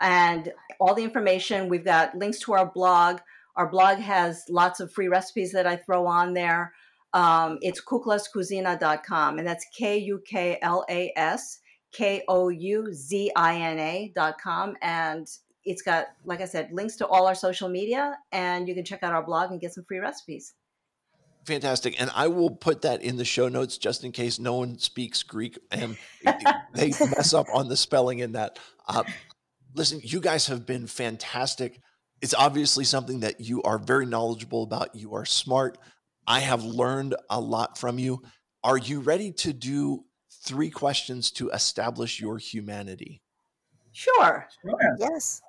and 0.00 0.52
all 0.78 0.94
the 0.94 1.04
information. 1.04 1.68
We've 1.68 1.84
got 1.84 2.16
links 2.16 2.38
to 2.40 2.54
our 2.54 2.66
blog. 2.66 3.18
Our 3.56 3.68
blog 3.68 3.98
has 3.98 4.44
lots 4.48 4.80
of 4.80 4.90
free 4.92 5.08
recipes 5.08 5.52
that 5.52 5.66
I 5.66 5.76
throw 5.76 6.06
on 6.06 6.32
there. 6.32 6.72
Um, 7.12 7.58
it's 7.60 7.82
kuklaskouzina.com, 7.84 9.38
and 9.38 9.46
that's 9.46 9.66
K 9.76 9.98
U 9.98 10.22
K 10.26 10.58
L 10.62 10.84
A 10.88 11.12
S 11.16 11.58
K 11.92 12.22
O 12.28 12.48
U 12.48 12.92
Z 12.92 13.32
I 13.36 13.56
N 13.56 13.78
A.com. 13.78 14.76
And 14.82 15.26
it's 15.64 15.82
got, 15.82 16.06
like 16.24 16.40
I 16.40 16.46
said, 16.46 16.70
links 16.72 16.96
to 16.96 17.06
all 17.06 17.26
our 17.26 17.34
social 17.34 17.68
media, 17.68 18.16
and 18.32 18.68
you 18.68 18.74
can 18.74 18.84
check 18.84 19.02
out 19.02 19.12
our 19.12 19.22
blog 19.22 19.50
and 19.50 19.60
get 19.60 19.74
some 19.74 19.84
free 19.84 19.98
recipes. 19.98 20.54
Fantastic. 21.46 22.00
And 22.00 22.10
I 22.14 22.28
will 22.28 22.50
put 22.50 22.82
that 22.82 23.02
in 23.02 23.16
the 23.16 23.24
show 23.24 23.48
notes 23.48 23.78
just 23.78 24.04
in 24.04 24.12
case 24.12 24.38
no 24.38 24.56
one 24.56 24.78
speaks 24.78 25.22
Greek 25.22 25.58
and 25.70 25.96
they 26.74 26.88
mess 26.90 27.32
up 27.32 27.46
on 27.52 27.68
the 27.68 27.76
spelling 27.76 28.18
in 28.18 28.32
that. 28.32 28.58
Uh, 28.86 29.04
listen, 29.74 30.00
you 30.02 30.20
guys 30.20 30.46
have 30.48 30.66
been 30.66 30.86
fantastic. 30.86 31.80
It's 32.20 32.34
obviously 32.34 32.84
something 32.84 33.20
that 33.20 33.40
you 33.40 33.62
are 33.62 33.78
very 33.78 34.04
knowledgeable 34.04 34.62
about. 34.62 34.94
You 34.94 35.14
are 35.14 35.24
smart. 35.24 35.78
I 36.30 36.38
have 36.38 36.62
learned 36.62 37.16
a 37.28 37.40
lot 37.40 37.76
from 37.76 37.98
you. 37.98 38.22
Are 38.62 38.78
you 38.78 39.00
ready 39.00 39.32
to 39.32 39.52
do 39.52 40.04
three 40.44 40.70
questions 40.70 41.32
to 41.32 41.50
establish 41.50 42.20
your 42.20 42.38
humanity? 42.38 43.20
Sure. 43.90 44.46
sure. 44.62 44.96
Yes. 44.96 45.42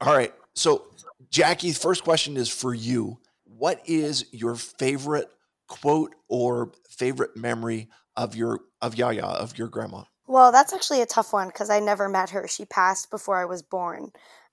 All 0.00 0.12
right. 0.12 0.34
So, 0.54 0.86
Jackie, 1.30 1.70
first 1.70 2.02
question 2.02 2.36
is 2.36 2.48
for 2.48 2.74
you. 2.74 3.20
What 3.44 3.80
is 3.86 4.26
your 4.32 4.56
favorite 4.56 5.28
quote 5.68 6.16
or 6.26 6.72
favorite 6.90 7.36
memory 7.36 7.88
of 8.16 8.34
your 8.34 8.58
of 8.82 8.96
Yaya 8.96 9.24
of 9.24 9.56
your 9.56 9.68
grandma? 9.68 10.02
Well, 10.26 10.50
that's 10.50 10.72
actually 10.72 11.00
a 11.00 11.06
tough 11.06 11.32
one 11.32 11.46
because 11.46 11.70
I 11.70 11.78
never 11.78 12.08
met 12.08 12.30
her. 12.30 12.48
She 12.48 12.64
passed 12.64 13.08
before 13.12 13.36
I 13.36 13.44
was 13.44 13.62
born. 13.62 14.10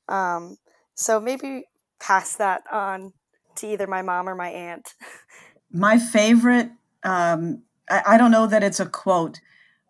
Um, 0.10 0.58
so 0.93 1.19
maybe 1.19 1.63
pass 1.99 2.36
that 2.36 2.62
on 2.71 3.13
to 3.56 3.67
either 3.67 3.88
my 3.88 4.04
mom 4.04 4.30
or 4.30 4.36
my 4.36 4.49
aunt. 4.49 4.93
my 5.75 5.99
favorite, 5.99 6.71
um, 7.03 7.61
I, 7.89 8.01
I, 8.07 8.17
don't 8.17 8.31
know 8.31 8.47
that 8.47 8.63
it's 8.63 8.79
a 8.79 8.85
quote, 8.85 9.41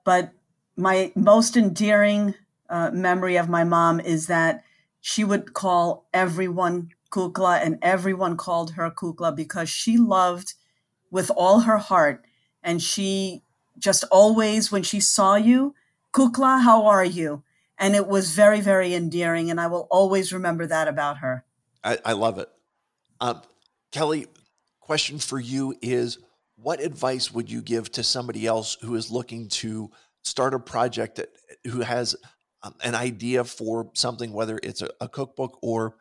but 0.03 0.31
my 0.75 1.11
most 1.15 1.55
endearing 1.55 2.33
uh, 2.69 2.89
memory 2.91 3.37
of 3.37 3.47
my 3.47 3.63
mom 3.63 3.99
is 3.99 4.25
that 4.27 4.63
she 4.99 5.23
would 5.23 5.53
call 5.53 6.07
everyone 6.11 6.89
kukla 7.11 7.63
and 7.63 7.77
everyone 7.83 8.35
called 8.35 8.71
her 8.71 8.89
kukla 8.89 9.33
because 9.35 9.69
she 9.69 9.97
loved 9.97 10.55
with 11.11 11.29
all 11.37 11.61
her 11.61 11.77
heart. 11.77 12.25
And 12.63 12.81
she 12.81 13.43
just 13.77 14.03
always 14.11 14.71
when 14.71 14.81
she 14.81 14.99
saw 14.99 15.35
you 15.35 15.75
kukla 16.13 16.61
how 16.61 16.85
are 16.87 17.05
you? 17.05 17.43
And 17.77 17.95
it 17.95 18.07
was 18.07 18.31
very 18.31 18.61
very 18.61 18.93
endearing 18.93 19.51
and 19.51 19.59
i 19.59 19.67
will 19.67 19.87
always 19.91 20.33
remember 20.33 20.65
that 20.65 20.87
about 20.87 21.17
her. 21.19 21.43
I, 21.83 21.99
I 22.03 22.13
love 22.13 22.39
it. 22.39 22.49
Um, 23.21 23.41
kelly 23.91 24.27
question 24.85 25.17
for 25.17 25.39
you 25.39 25.75
is 25.81 26.19
what 26.57 26.79
advice 26.79 27.33
would 27.33 27.49
you 27.49 27.61
give 27.61 27.91
to 27.91 28.03
somebody 28.03 28.45
else 28.45 28.77
who 28.81 28.93
is 28.93 29.09
looking 29.09 29.49
to 29.49 29.89
start 30.23 30.53
a 30.53 30.59
project 30.59 31.15
that 31.15 31.29
who 31.65 31.81
has 31.81 32.15
um, 32.61 32.75
an 32.83 32.93
idea 32.93 33.43
for 33.43 33.89
something, 33.95 34.31
whether 34.31 34.59
it's 34.61 34.83
a, 34.83 34.89
a 35.01 35.09
cookbook 35.09 35.57
or 35.63 35.95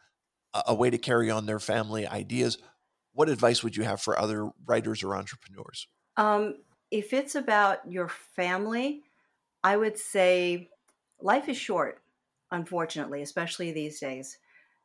a, 0.53 0.65
a, 0.69 0.75
way 0.75 0.91
to 0.91 0.99
carry 0.99 1.31
on 1.31 1.47
their 1.47 1.59
family 1.59 2.07
ideas, 2.07 2.59
what 3.15 3.31
advice 3.31 3.63
would 3.63 3.75
you 3.75 3.85
have 3.85 4.03
for 4.03 4.19
other 4.19 4.51
writers 4.67 5.03
or 5.03 5.17
entrepreneurs? 5.17 5.89
Um, 6.19 6.57
if 6.91 7.15
it's 7.15 7.35
about 7.35 7.91
your 7.91 8.09
family, 8.09 9.03
I 9.63 9.79
would 9.79 9.99
say 9.99 10.69
life 11.21 11.49
is 11.49 11.57
short, 11.57 12.03
unfortunately, 12.51 13.23
especially 13.23 13.73
these 13.73 13.99
days. 13.99 14.37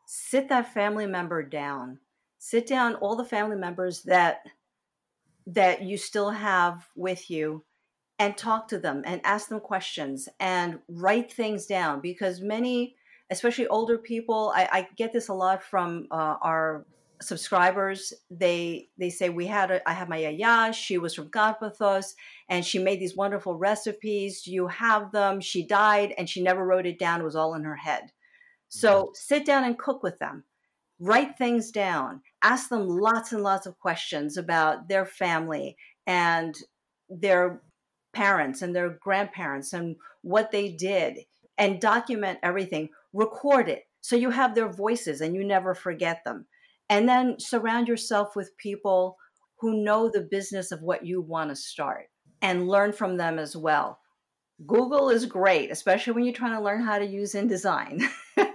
Sit 0.08 0.48
that 0.50 0.74
family 0.74 1.06
member 1.06 1.44
down. 1.44 2.00
Sit 2.40 2.68
down 2.68 2.96
all 2.96 3.16
the 3.16 3.26
family 3.26 3.56
members 3.56 4.04
that 4.04 4.42
that 5.46 5.82
you 5.82 5.98
still 5.98 6.30
have 6.30 6.88
with 6.96 7.30
you 7.30 7.64
and 8.20 8.38
talk 8.38 8.68
to 8.68 8.78
them 8.78 9.02
and 9.06 9.22
ask 9.24 9.50
them 9.50 9.60
questions 9.60 10.30
and 10.40 10.80
write 10.88 11.32
things 11.32 11.66
down 11.66 12.02
because 12.02 12.40
many 12.40 12.96
especially 13.32 13.66
older 13.68 13.98
people 13.98 14.52
i, 14.56 14.70
I 14.72 14.88
get 14.96 15.12
this 15.12 15.30
a 15.30 15.34
lot 15.34 15.64
from 15.64 16.06
uh, 16.12 16.36
our 16.42 16.86
subscribers. 17.22 18.14
They 18.30 18.90
they 18.98 19.10
say 19.10 19.30
we 19.30 19.48
had 19.48 19.72
a, 19.72 19.90
I 19.90 19.94
have 19.94 20.10
my 20.10 20.18
yaya. 20.18 20.74
She 20.74 20.98
was 20.98 21.14
from 21.14 21.30
Karpathos 21.30 22.14
and 22.48 22.66
she 22.66 22.80
made 22.80 23.00
these 23.00 23.16
wonderful 23.16 23.56
recipes. 23.56 24.48
You 24.48 24.68
have 24.68 25.12
them. 25.12 25.42
She 25.42 25.66
died 25.66 26.14
and 26.18 26.30
she 26.30 26.42
never 26.42 26.66
wrote 26.66 26.86
it 26.86 27.00
down. 27.00 27.22
It 27.22 27.26
was 27.26 27.36
all 27.36 27.56
in 27.56 27.64
her 27.64 27.76
head. 27.76 28.12
So 28.70 29.04
mm-hmm. 29.04 29.12
sit 29.14 29.46
down 29.46 29.64
and 29.64 29.78
cook 29.78 30.04
with 30.04 30.20
them 30.20 30.44
write 31.00 31.38
things 31.38 31.72
down 31.72 32.22
ask 32.42 32.70
them 32.70 32.88
lots 32.88 33.32
and 33.32 33.44
lots 33.44 33.66
of 33.66 33.80
questions 33.80 34.38
about 34.38 34.88
their 34.88 35.06
family 35.06 35.76
and 36.08 36.56
their 37.10 37.62
parents 38.14 38.62
and 38.62 38.76
their 38.76 38.90
grandparents 38.90 39.74
and 39.74 39.96
what 40.22 40.52
they 40.52 40.72
did 40.72 41.20
and 41.58 41.82
document 41.82 42.40
everything, 42.42 42.90
record 43.14 43.68
it 43.68 43.84
so 44.02 44.16
you 44.16 44.30
have 44.30 44.56
their 44.56 44.70
voices 44.70 45.22
and 45.22 45.36
you 45.36 45.44
never 45.44 45.76
forget 45.76 46.24
them. 46.26 46.46
And 46.90 47.08
then 47.08 47.36
surround 47.40 47.88
yourself 47.88 48.36
with 48.36 48.58
people 48.58 49.18
who 49.60 49.84
know 49.84 50.10
the 50.10 50.22
business 50.22 50.72
of 50.72 50.82
what 50.82 51.06
you 51.06 51.22
want 51.22 51.50
to 51.50 51.56
start 51.56 52.06
and 52.42 52.68
learn 52.68 52.94
from 52.94 53.18
them 53.18 53.38
as 53.38 53.56
well. 53.56 54.00
Google 54.66 55.10
is 55.10 55.26
great, 55.26 55.72
especially 55.72 56.14
when 56.14 56.24
you're 56.24 56.34
trying 56.34 56.58
to 56.58 56.64
learn 56.64 56.82
how 56.82 56.98
to 56.98 57.06
use 57.06 57.34
InDesign. 57.34 58.02
um, 58.38 58.46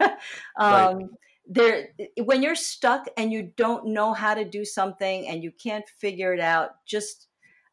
right. 0.58 1.06
There, 1.46 1.88
when 2.24 2.42
you're 2.42 2.54
stuck 2.54 3.06
and 3.16 3.30
you 3.30 3.52
don't 3.56 3.88
know 3.88 4.14
how 4.14 4.34
to 4.34 4.44
do 4.44 4.64
something 4.64 5.28
and 5.28 5.42
you 5.42 5.52
can't 5.52 5.84
figure 5.98 6.32
it 6.32 6.40
out, 6.40 6.70
just 6.86 7.28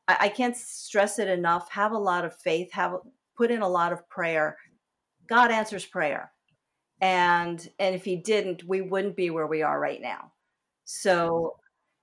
I, 0.08 0.18
I 0.22 0.30
can't 0.30 0.58
stress 0.58 1.20
it 1.20 1.30
enough. 1.30 1.72
Have 1.72 1.94
a 1.94 1.98
lot 1.98 2.26
of 2.26 2.36
faith. 2.36 2.72
Have 2.74 2.98
put 3.38 3.52
in 3.52 3.62
a 3.62 3.70
lot 3.70 3.94
of 3.94 4.08
prayer. 4.10 4.58
God 5.28 5.52
answers 5.52 5.86
prayer, 5.86 6.32
and 7.00 7.68
and 7.80 7.96
if 7.96 8.04
He 8.04 8.18
didn't, 8.18 8.64
we 8.66 8.82
wouldn't 8.82 9.16
be 9.16 9.30
where 9.30 9.48
we 9.48 9.62
are 9.62 9.80
right 9.80 10.02
now. 10.02 10.34
So 10.84 11.56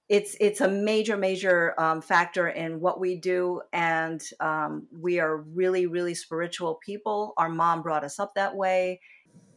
it's 0.09 0.37
it's 0.40 0.61
a 0.61 0.68
major 0.68 1.16
major 1.16 1.78
um, 1.78 2.00
factor 2.00 2.48
in 2.48 2.81
what 2.81 2.98
we 2.98 3.16
do 3.16 3.61
and 3.72 4.22
um, 4.40 4.87
we 4.90 5.20
are 5.20 5.38
really 5.38 5.87
really 5.87 6.14
spiritual 6.14 6.78
people 6.85 7.35
our 7.37 7.48
mom 7.48 7.83
brought 7.83 8.04
us 8.04 8.18
up 8.18 8.35
that 8.35 8.57
way 8.57 9.00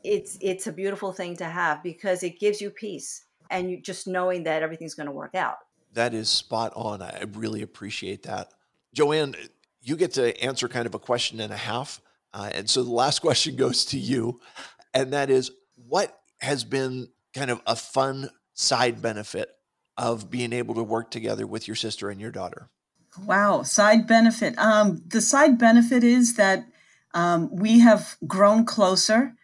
it's 0.04 0.38
it's 0.42 0.68
a 0.68 0.72
beautiful 0.72 1.14
thing 1.14 1.36
to 1.38 1.46
have 1.46 1.84
because 1.84 2.24
it 2.24 2.40
gives 2.40 2.62
you 2.62 2.70
peace 2.70 3.26
and 3.50 3.70
you 3.70 3.82
just 3.82 4.08
knowing 4.08 4.44
that 4.44 4.64
everything's 4.64 4.96
going 4.96 5.08
to 5.08 5.12
work 5.12 5.36
out 5.36 5.58
that 5.94 6.14
is 6.14 6.30
spot 6.30 6.74
on. 6.76 7.02
I 7.02 7.24
really 7.34 7.62
appreciate 7.62 8.24
that. 8.24 8.52
Joanne, 8.94 9.36
you 9.82 9.96
get 9.96 10.14
to 10.14 10.40
answer 10.44 10.68
kind 10.68 10.86
of 10.86 10.96
a 10.96 11.00
question 11.00 11.40
and 11.40 11.52
a 11.52 11.58
half. 11.58 12.02
Uh, 12.34 12.50
and 12.54 12.70
so 12.70 12.84
the 12.84 12.92
last 12.92 13.20
question 13.22 13.56
goes 13.56 13.86
to 13.86 13.98
you. 13.98 14.40
and 14.94 15.14
that 15.14 15.30
is 15.30 15.52
what 15.88 16.20
has 16.40 16.64
been 16.64 17.10
kind 17.34 17.52
of 17.52 17.62
a 17.66 17.76
fun 17.76 18.30
side 18.54 19.02
benefit 19.02 19.50
of 19.98 20.30
being 20.30 20.54
able 20.54 20.76
to 20.76 20.84
work 20.84 21.12
together 21.12 21.46
with 21.46 21.68
your 21.68 21.76
sister 21.76 22.10
and 22.10 22.20
your 22.20 22.32
daughter? 22.32 22.70
Wow, 23.26 23.64
side 23.64 24.08
benefit. 24.08 24.58
Um, 24.58 25.04
the 25.06 25.22
side 25.22 25.58
benefit 25.58 26.04
is 26.04 26.36
that 26.36 26.66
um, 27.14 27.54
we 27.54 27.80
have 27.80 28.16
grown 28.26 28.66
closer 28.66 29.36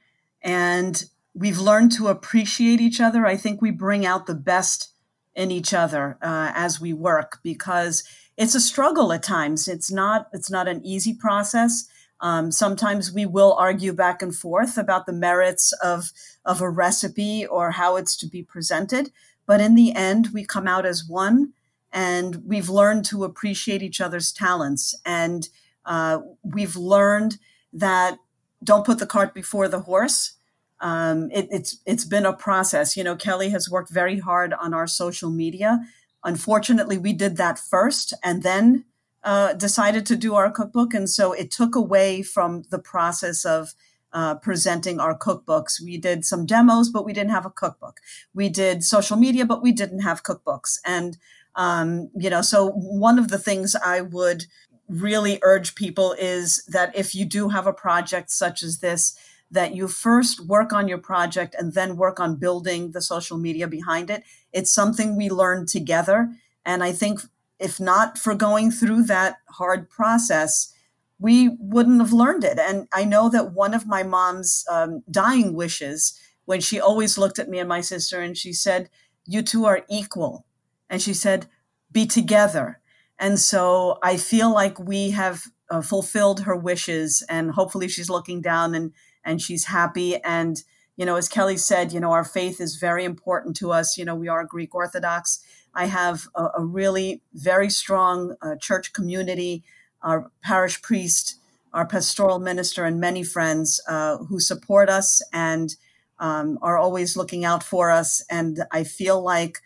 and 0.41 1.05
we've 1.33 1.59
learned 1.59 1.91
to 1.93 2.07
appreciate 2.07 2.81
each 2.81 2.99
other. 2.99 3.25
I 3.25 3.37
think 3.37 3.61
we 3.61 3.71
bring 3.71 4.05
out 4.05 4.25
the 4.25 4.35
best 4.35 4.89
in 5.35 5.51
each 5.51 5.73
other 5.73 6.17
uh, 6.21 6.51
as 6.55 6.81
we 6.81 6.93
work 6.93 7.39
because 7.43 8.03
it's 8.37 8.55
a 8.55 8.59
struggle 8.59 9.13
at 9.13 9.23
times. 9.23 9.67
It's 9.67 9.91
not 9.91 10.27
it's 10.33 10.49
not 10.49 10.67
an 10.67 10.83
easy 10.85 11.13
process. 11.13 11.87
Um, 12.19 12.51
sometimes 12.51 13.11
we 13.11 13.27
will 13.27 13.53
argue 13.53 13.93
back 13.93 14.23
and 14.23 14.35
forth 14.35 14.77
about 14.77 15.05
the 15.05 15.13
merits 15.13 15.71
of 15.73 16.11
of 16.43 16.61
a 16.61 16.69
recipe 16.69 17.45
or 17.45 17.71
how 17.71 17.95
it's 17.95 18.15
to 18.17 18.27
be 18.27 18.41
presented, 18.41 19.11
but 19.45 19.61
in 19.61 19.75
the 19.75 19.93
end, 19.93 20.29
we 20.33 20.43
come 20.43 20.67
out 20.67 20.85
as 20.85 21.07
one, 21.07 21.53
and 21.91 22.43
we've 22.45 22.69
learned 22.69 23.05
to 23.05 23.23
appreciate 23.23 23.83
each 23.83 24.01
other's 24.01 24.31
talents, 24.31 24.95
and 25.05 25.49
uh, 25.85 26.19
we've 26.43 26.75
learned 26.75 27.37
that 27.73 28.17
don't 28.63 28.85
put 28.85 28.99
the 28.99 29.05
cart 29.05 29.33
before 29.33 29.67
the 29.67 29.81
horse. 29.81 30.33
Um, 30.79 31.29
it, 31.31 31.47
it's 31.49 31.79
it's 31.85 32.05
been 32.05 32.25
a 32.25 32.33
process. 32.33 32.95
You 32.95 33.03
know, 33.03 33.15
Kelly 33.15 33.49
has 33.49 33.69
worked 33.69 33.89
very 33.89 34.19
hard 34.19 34.53
on 34.53 34.73
our 34.73 34.87
social 34.87 35.29
media. 35.29 35.79
Unfortunately, 36.23 36.97
we 36.97 37.13
did 37.13 37.37
that 37.37 37.57
first, 37.57 38.13
and 38.23 38.43
then 38.43 38.85
uh, 39.23 39.53
decided 39.53 40.05
to 40.07 40.15
do 40.15 40.35
our 40.35 40.51
cookbook, 40.51 40.93
and 40.93 41.09
so 41.09 41.33
it 41.33 41.51
took 41.51 41.75
away 41.75 42.21
from 42.21 42.63
the 42.69 42.79
process 42.79 43.45
of 43.45 43.73
uh, 44.13 44.35
presenting 44.35 44.99
our 44.99 45.17
cookbooks. 45.17 45.81
We 45.81 45.97
did 45.97 46.25
some 46.25 46.45
demos, 46.45 46.89
but 46.89 47.05
we 47.05 47.13
didn't 47.13 47.31
have 47.31 47.45
a 47.45 47.51
cookbook. 47.51 47.99
We 48.33 48.49
did 48.49 48.83
social 48.83 49.17
media, 49.17 49.45
but 49.45 49.61
we 49.61 49.71
didn't 49.71 49.99
have 49.99 50.23
cookbooks. 50.23 50.79
And 50.85 51.17
um, 51.55 52.09
you 52.15 52.29
know, 52.29 52.41
so 52.41 52.69
one 52.69 53.17
of 53.17 53.29
the 53.29 53.39
things 53.39 53.75
I 53.75 54.01
would 54.01 54.45
really 54.87 55.39
urge 55.41 55.75
people 55.75 56.13
is 56.13 56.63
that 56.67 56.95
if 56.95 57.13
you 57.13 57.25
do 57.25 57.49
have 57.49 57.67
a 57.67 57.73
project 57.73 58.31
such 58.31 58.63
as 58.63 58.79
this, 58.79 59.17
that 59.49 59.75
you 59.75 59.87
first 59.87 60.45
work 60.45 60.73
on 60.73 60.87
your 60.87 60.97
project 60.97 61.55
and 61.57 61.73
then 61.73 61.95
work 61.95 62.19
on 62.19 62.35
building 62.35 62.91
the 62.91 63.01
social 63.01 63.37
media 63.37 63.67
behind 63.67 64.09
it. 64.09 64.23
It's 64.51 64.71
something 64.71 65.15
we 65.15 65.29
learned 65.29 65.69
together. 65.69 66.33
And 66.65 66.83
I 66.83 66.91
think 66.91 67.21
if 67.59 67.79
not 67.79 68.17
for 68.17 68.35
going 68.35 68.71
through 68.71 69.03
that 69.03 69.37
hard 69.49 69.89
process, 69.89 70.73
we 71.19 71.49
wouldn't 71.59 72.01
have 72.01 72.13
learned 72.13 72.43
it. 72.43 72.59
And 72.59 72.87
I 72.93 73.03
know 73.03 73.29
that 73.29 73.53
one 73.53 73.73
of 73.73 73.87
my 73.87 74.03
mom's 74.03 74.65
um, 74.69 75.03
dying 75.09 75.53
wishes, 75.53 76.19
when 76.47 76.61
she 76.61 76.79
always 76.79 77.17
looked 77.17 77.39
at 77.39 77.49
me 77.49 77.59
and 77.59 77.67
my 77.67 77.81
sister 77.81 78.21
and 78.21 78.35
she 78.37 78.53
said, 78.53 78.89
You 79.25 79.41
two 79.41 79.65
are 79.65 79.85
equal. 79.89 80.45
And 80.89 81.01
she 81.01 81.13
said, 81.13 81.47
Be 81.91 82.07
together. 82.07 82.79
And 83.19 83.39
so 83.39 83.97
I 84.03 84.17
feel 84.17 84.53
like 84.53 84.79
we 84.79 85.11
have 85.11 85.43
uh, 85.69 85.81
fulfilled 85.81 86.41
her 86.41 86.55
wishes, 86.55 87.23
and 87.29 87.51
hopefully 87.51 87.87
she's 87.87 88.09
looking 88.09 88.41
down 88.41 88.75
and 88.75 88.93
and 89.23 89.41
she's 89.41 89.65
happy. 89.65 90.15
And 90.23 90.61
you 90.95 91.05
know, 91.05 91.15
as 91.15 91.29
Kelly 91.29 91.57
said, 91.57 91.91
you 91.91 91.99
know, 91.99 92.11
our 92.11 92.23
faith 92.23 92.59
is 92.59 92.77
very 92.77 93.05
important 93.05 93.55
to 93.57 93.71
us. 93.71 93.97
You 93.97 94.05
know, 94.05 94.15
we 94.15 94.27
are 94.27 94.43
Greek 94.45 94.73
Orthodox. 94.73 95.43
I 95.73 95.85
have 95.85 96.27
a, 96.35 96.47
a 96.57 96.65
really 96.65 97.21
very 97.33 97.69
strong 97.69 98.35
uh, 98.41 98.55
church 98.55 98.93
community, 98.93 99.63
our 100.01 100.31
parish 100.41 100.81
priest, 100.81 101.35
our 101.73 101.85
pastoral 101.85 102.39
minister, 102.39 102.85
and 102.85 102.99
many 102.99 103.23
friends 103.23 103.79
uh, 103.87 104.17
who 104.17 104.39
support 104.39 104.89
us 104.89 105.21
and 105.31 105.75
um, 106.19 106.57
are 106.63 106.77
always 106.77 107.15
looking 107.15 107.45
out 107.45 107.63
for 107.63 107.91
us. 107.91 108.23
And 108.29 108.63
I 108.71 108.83
feel 108.83 109.21
like 109.21 109.61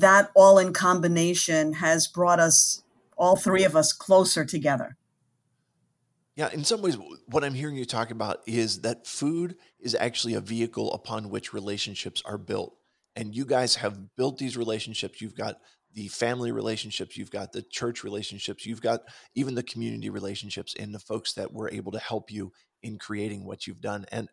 that 0.00 0.30
all 0.34 0.58
in 0.58 0.72
combination 0.72 1.74
has 1.74 2.06
brought 2.06 2.38
us, 2.38 2.82
all 3.16 3.36
three 3.36 3.64
of 3.64 3.74
us, 3.74 3.92
closer 3.92 4.44
together. 4.44 4.96
Yeah, 6.34 6.50
in 6.52 6.64
some 6.64 6.82
ways, 6.82 6.98
what 7.28 7.44
I'm 7.44 7.54
hearing 7.54 7.76
you 7.76 7.86
talk 7.86 8.10
about 8.10 8.40
is 8.46 8.82
that 8.82 9.06
food 9.06 9.56
is 9.80 9.94
actually 9.94 10.34
a 10.34 10.40
vehicle 10.40 10.92
upon 10.92 11.30
which 11.30 11.54
relationships 11.54 12.22
are 12.26 12.36
built. 12.36 12.76
And 13.14 13.34
you 13.34 13.46
guys 13.46 13.76
have 13.76 14.14
built 14.16 14.36
these 14.36 14.58
relationships. 14.58 15.22
You've 15.22 15.34
got 15.34 15.56
the 15.94 16.08
family 16.08 16.52
relationships, 16.52 17.16
you've 17.16 17.30
got 17.30 17.52
the 17.52 17.62
church 17.62 18.04
relationships, 18.04 18.66
you've 18.66 18.82
got 18.82 19.00
even 19.34 19.54
the 19.54 19.62
community 19.62 20.10
relationships 20.10 20.74
and 20.78 20.94
the 20.94 20.98
folks 20.98 21.32
that 21.32 21.54
were 21.54 21.70
able 21.70 21.90
to 21.92 21.98
help 21.98 22.30
you 22.30 22.52
in 22.82 22.98
creating 22.98 23.46
what 23.46 23.66
you've 23.66 23.80
done. 23.80 24.04
And 24.12 24.28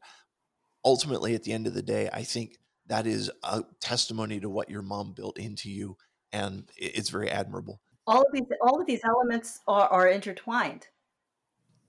ultimately, 0.83 1.35
at 1.35 1.43
the 1.43 1.53
end 1.53 1.67
of 1.67 1.73
the 1.73 1.81
day, 1.81 2.09
I 2.11 2.23
think 2.23 2.57
that 2.93 3.07
is 3.07 3.31
a 3.41 3.63
testimony 3.79 4.39
to 4.39 4.47
what 4.47 4.69
your 4.69 4.83
mom 4.83 5.13
built 5.13 5.39
into 5.39 5.67
you. 5.67 5.97
And 6.31 6.69
it's 6.77 7.09
very 7.09 7.27
admirable. 7.27 7.81
All 8.05 8.21
of 8.21 8.27
these, 8.31 8.43
all 8.61 8.79
of 8.79 8.85
these 8.85 8.99
elements 9.03 9.61
are, 9.67 9.87
are 9.87 10.07
intertwined. 10.07 10.85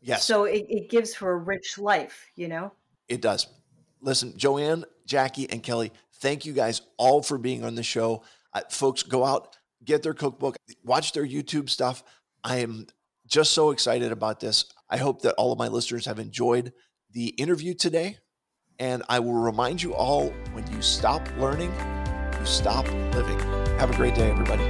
Yes. 0.00 0.24
So 0.24 0.44
it, 0.44 0.64
it 0.70 0.88
gives 0.88 1.14
her 1.16 1.32
a 1.32 1.36
rich 1.36 1.76
life, 1.78 2.30
you 2.36 2.48
know? 2.48 2.72
It 3.06 3.20
does. 3.20 3.48
Listen, 4.00 4.32
Joanne, 4.38 4.86
Jackie, 5.04 5.48
and 5.50 5.62
Kelly, 5.62 5.92
thank 6.20 6.46
you 6.46 6.54
guys 6.54 6.80
all 6.96 7.22
for 7.22 7.36
being 7.36 7.64
on 7.64 7.74
the 7.74 7.82
show. 7.82 8.22
Uh, 8.54 8.62
folks, 8.70 9.02
go 9.02 9.26
out, 9.26 9.58
get 9.84 10.02
their 10.02 10.14
cookbook, 10.14 10.56
watch 10.84 11.12
their 11.12 11.26
YouTube 11.26 11.68
stuff. 11.68 12.02
I 12.42 12.60
am 12.60 12.86
just 13.26 13.52
so 13.52 13.72
excited 13.72 14.10
about 14.10 14.40
this. 14.40 14.64
I 14.88 14.96
hope 14.96 15.20
that 15.22 15.34
all 15.34 15.52
of 15.52 15.58
my 15.58 15.68
listeners 15.68 16.06
have 16.06 16.18
enjoyed 16.18 16.72
the 17.10 17.28
interview 17.28 17.74
today. 17.74 18.16
And 18.78 19.02
I 19.08 19.20
will 19.20 19.34
remind 19.34 19.82
you 19.82 19.94
all 19.94 20.30
when 20.52 20.66
you 20.72 20.82
stop 20.82 21.26
learning, 21.38 21.72
you 22.38 22.46
stop 22.46 22.86
living. 23.14 23.38
Have 23.78 23.90
a 23.90 23.96
great 23.96 24.14
day, 24.14 24.30
everybody. 24.30 24.64